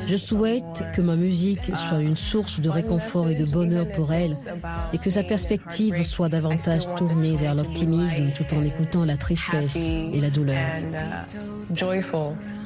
Je 0.07 0.15
souhaite 0.17 0.85
que 0.93 1.01
ma 1.01 1.15
musique 1.15 1.75
soit 1.75 2.01
une 2.01 2.17
source 2.17 2.59
de 2.59 2.69
réconfort 2.69 3.29
et 3.29 3.35
de 3.35 3.45
bonheur 3.45 3.87
pour 3.87 4.13
elle 4.13 4.35
et 4.93 4.97
que 4.97 5.09
sa 5.09 5.23
perspective 5.23 6.03
soit 6.03 6.29
davantage 6.29 6.83
tournée 6.95 7.35
vers 7.35 7.55
l'optimisme 7.55 8.31
tout 8.33 8.53
en 8.53 8.63
écoutant 8.63 9.05
la 9.05 9.17
tristesse 9.17 9.75
et 9.77 10.19
la 10.19 10.29
douleur. 10.29 10.67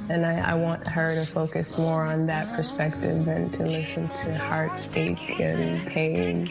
And 0.07 0.23
I, 0.23 0.37
I 0.39 0.53
want 0.53 0.87
her 0.87 1.15
to 1.15 1.25
focus 1.25 1.79
more 1.79 2.05
on 2.05 2.27
that 2.27 2.55
perspective 2.55 3.25
than 3.25 3.49
to 3.51 3.63
listen 3.63 4.07
to 4.09 4.31
heartache 4.35 5.41
and 5.41 5.83
pain. 5.87 6.47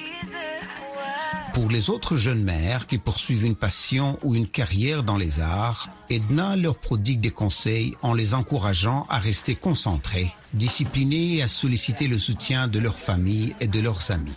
Pour 1.53 1.71
les 1.71 1.89
autres 1.89 2.17
jeunes 2.17 2.43
mères 2.43 2.89
qui 2.89 2.99
poursuivent 2.99 3.45
une 3.45 3.55
passion 3.55 4.19
ou 4.25 4.35
une 4.35 4.49
carrière 4.49 5.05
dans 5.05 5.17
les 5.17 5.39
arts, 5.39 5.89
Edna 6.11 6.57
leur 6.57 6.77
prodigue 6.77 7.21
des 7.21 7.31
conseils 7.31 7.95
en 8.03 8.14
les 8.14 8.35
encourageant 8.35 9.07
à 9.09 9.19
rester 9.19 9.55
concentrés, 9.55 10.33
disciplinés 10.53 11.37
et 11.37 11.43
à 11.43 11.49
solliciter 11.49 12.07
le 12.09 12.19
soutien 12.19 12.69
de 12.69 12.79
leur 12.79 12.97
famille 12.97 13.55
et 13.61 13.67
de 13.67 13.81
leurs 13.81 14.11
amis. 14.11 14.33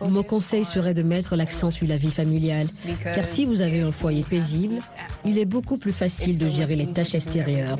Mon 0.00 0.22
conseil 0.22 0.64
serait 0.64 0.94
de 0.94 1.02
mettre 1.02 1.36
l'accent 1.36 1.70
sur 1.70 1.86
la 1.86 1.96
vie 1.96 2.10
familiale, 2.10 2.68
car 3.02 3.24
si 3.24 3.44
vous 3.44 3.60
avez 3.60 3.80
un 3.80 3.92
foyer 3.92 4.22
paisible, 4.22 4.78
il 5.24 5.38
est 5.38 5.46
beaucoup 5.46 5.78
plus 5.78 5.92
facile 5.92 6.38
de 6.38 6.48
gérer 6.48 6.76
les 6.76 6.90
tâches 6.90 7.14
extérieures. 7.14 7.78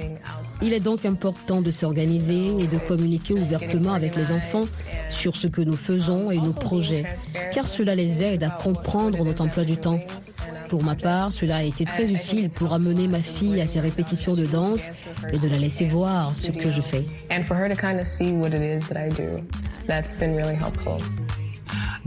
Il 0.63 0.73
est 0.73 0.81
donc 0.81 1.05
important 1.05 1.63
de 1.63 1.71
s'organiser 1.71 2.47
et 2.59 2.67
de 2.67 2.79
communiquer 2.79 3.35
ouvertement 3.35 3.93
avec 3.93 4.17
les 4.17 4.33
enfants 4.33 4.67
sur 5.11 5.37
ce 5.37 5.47
que 5.47 5.61
nous 5.61 5.77
faisons 5.77 6.31
et 6.31 6.39
nos 6.39 6.55
projets, 6.55 7.05
car 7.53 7.67
cela 7.67 7.95
les 7.95 8.23
aide 8.23 8.43
à 8.43 8.51
comprendre 8.51 9.25
notre 9.25 9.43
emploi 9.43 9.65
du 9.65 9.77
temps. 9.77 10.01
Pour 10.69 10.83
ma 10.83 10.95
part, 10.95 11.33
cela 11.33 11.57
a 11.57 11.63
été 11.63 11.85
très 11.85 12.13
utile 12.13 12.51
pour 12.51 12.73
amener 12.73 13.09
ma 13.09 13.21
fille 13.21 13.61
à 13.61 13.67
ses 13.67 13.81
répétitions 13.81 14.35
de 14.35 14.47
danse 14.47 14.91
et 15.33 15.39
de 15.39 15.49
la 15.49 15.59
laisser 15.59 15.87
voir 15.87 16.35
ce 16.35 16.51
que 16.51 16.71
je 16.71 16.81
fais. 16.81 17.07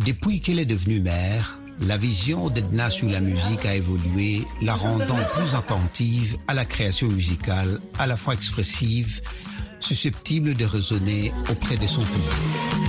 Depuis 0.06 0.41
qu'elle 0.41 0.60
est 0.60 0.65
devenue 0.65 1.00
mère, 1.00 1.60
la 1.82 1.97
vision 1.97 2.50
d'Edna 2.50 2.89
sur 2.89 3.10
la 3.10 3.19
musique 3.19 3.65
a 3.65 3.76
évolué, 3.76 4.43
la 4.62 4.76
rendant 4.76 5.17
plus 5.36 5.56
attentive 5.56 6.38
à 6.47 6.54
la 6.54 6.65
création 6.65 7.08
musicale, 7.08 7.80
à 7.97 8.06
la 8.06 8.17
fois 8.17 8.36
expressive, 8.36 9.21
susceptible 9.80 10.54
de 10.54 10.65
résonner 10.65 11.32
auprès 11.50 11.78
de 11.78 11.88
son 11.88 12.02
public. 12.02 12.81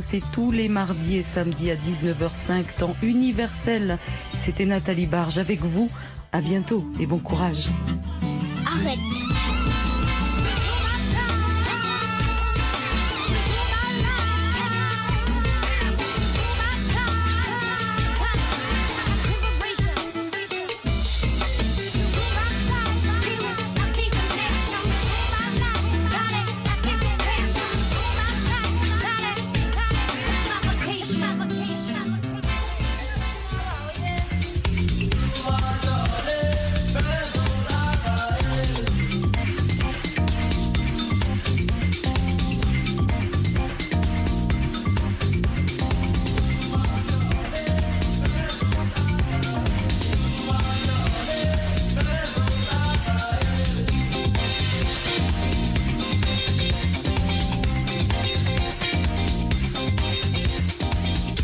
C'est 0.00 0.22
tous 0.32 0.50
les 0.50 0.68
mardis 0.68 1.16
et 1.16 1.22
samedis 1.22 1.70
à 1.70 1.76
19h05, 1.76 2.64
temps 2.78 2.96
universel. 3.02 3.98
C'était 4.36 4.66
Nathalie 4.66 5.06
Barge 5.06 5.38
avec 5.38 5.62
vous. 5.62 5.90
À 6.32 6.40
bientôt 6.40 6.84
et 7.00 7.06
bon 7.06 7.18
courage. 7.18 7.70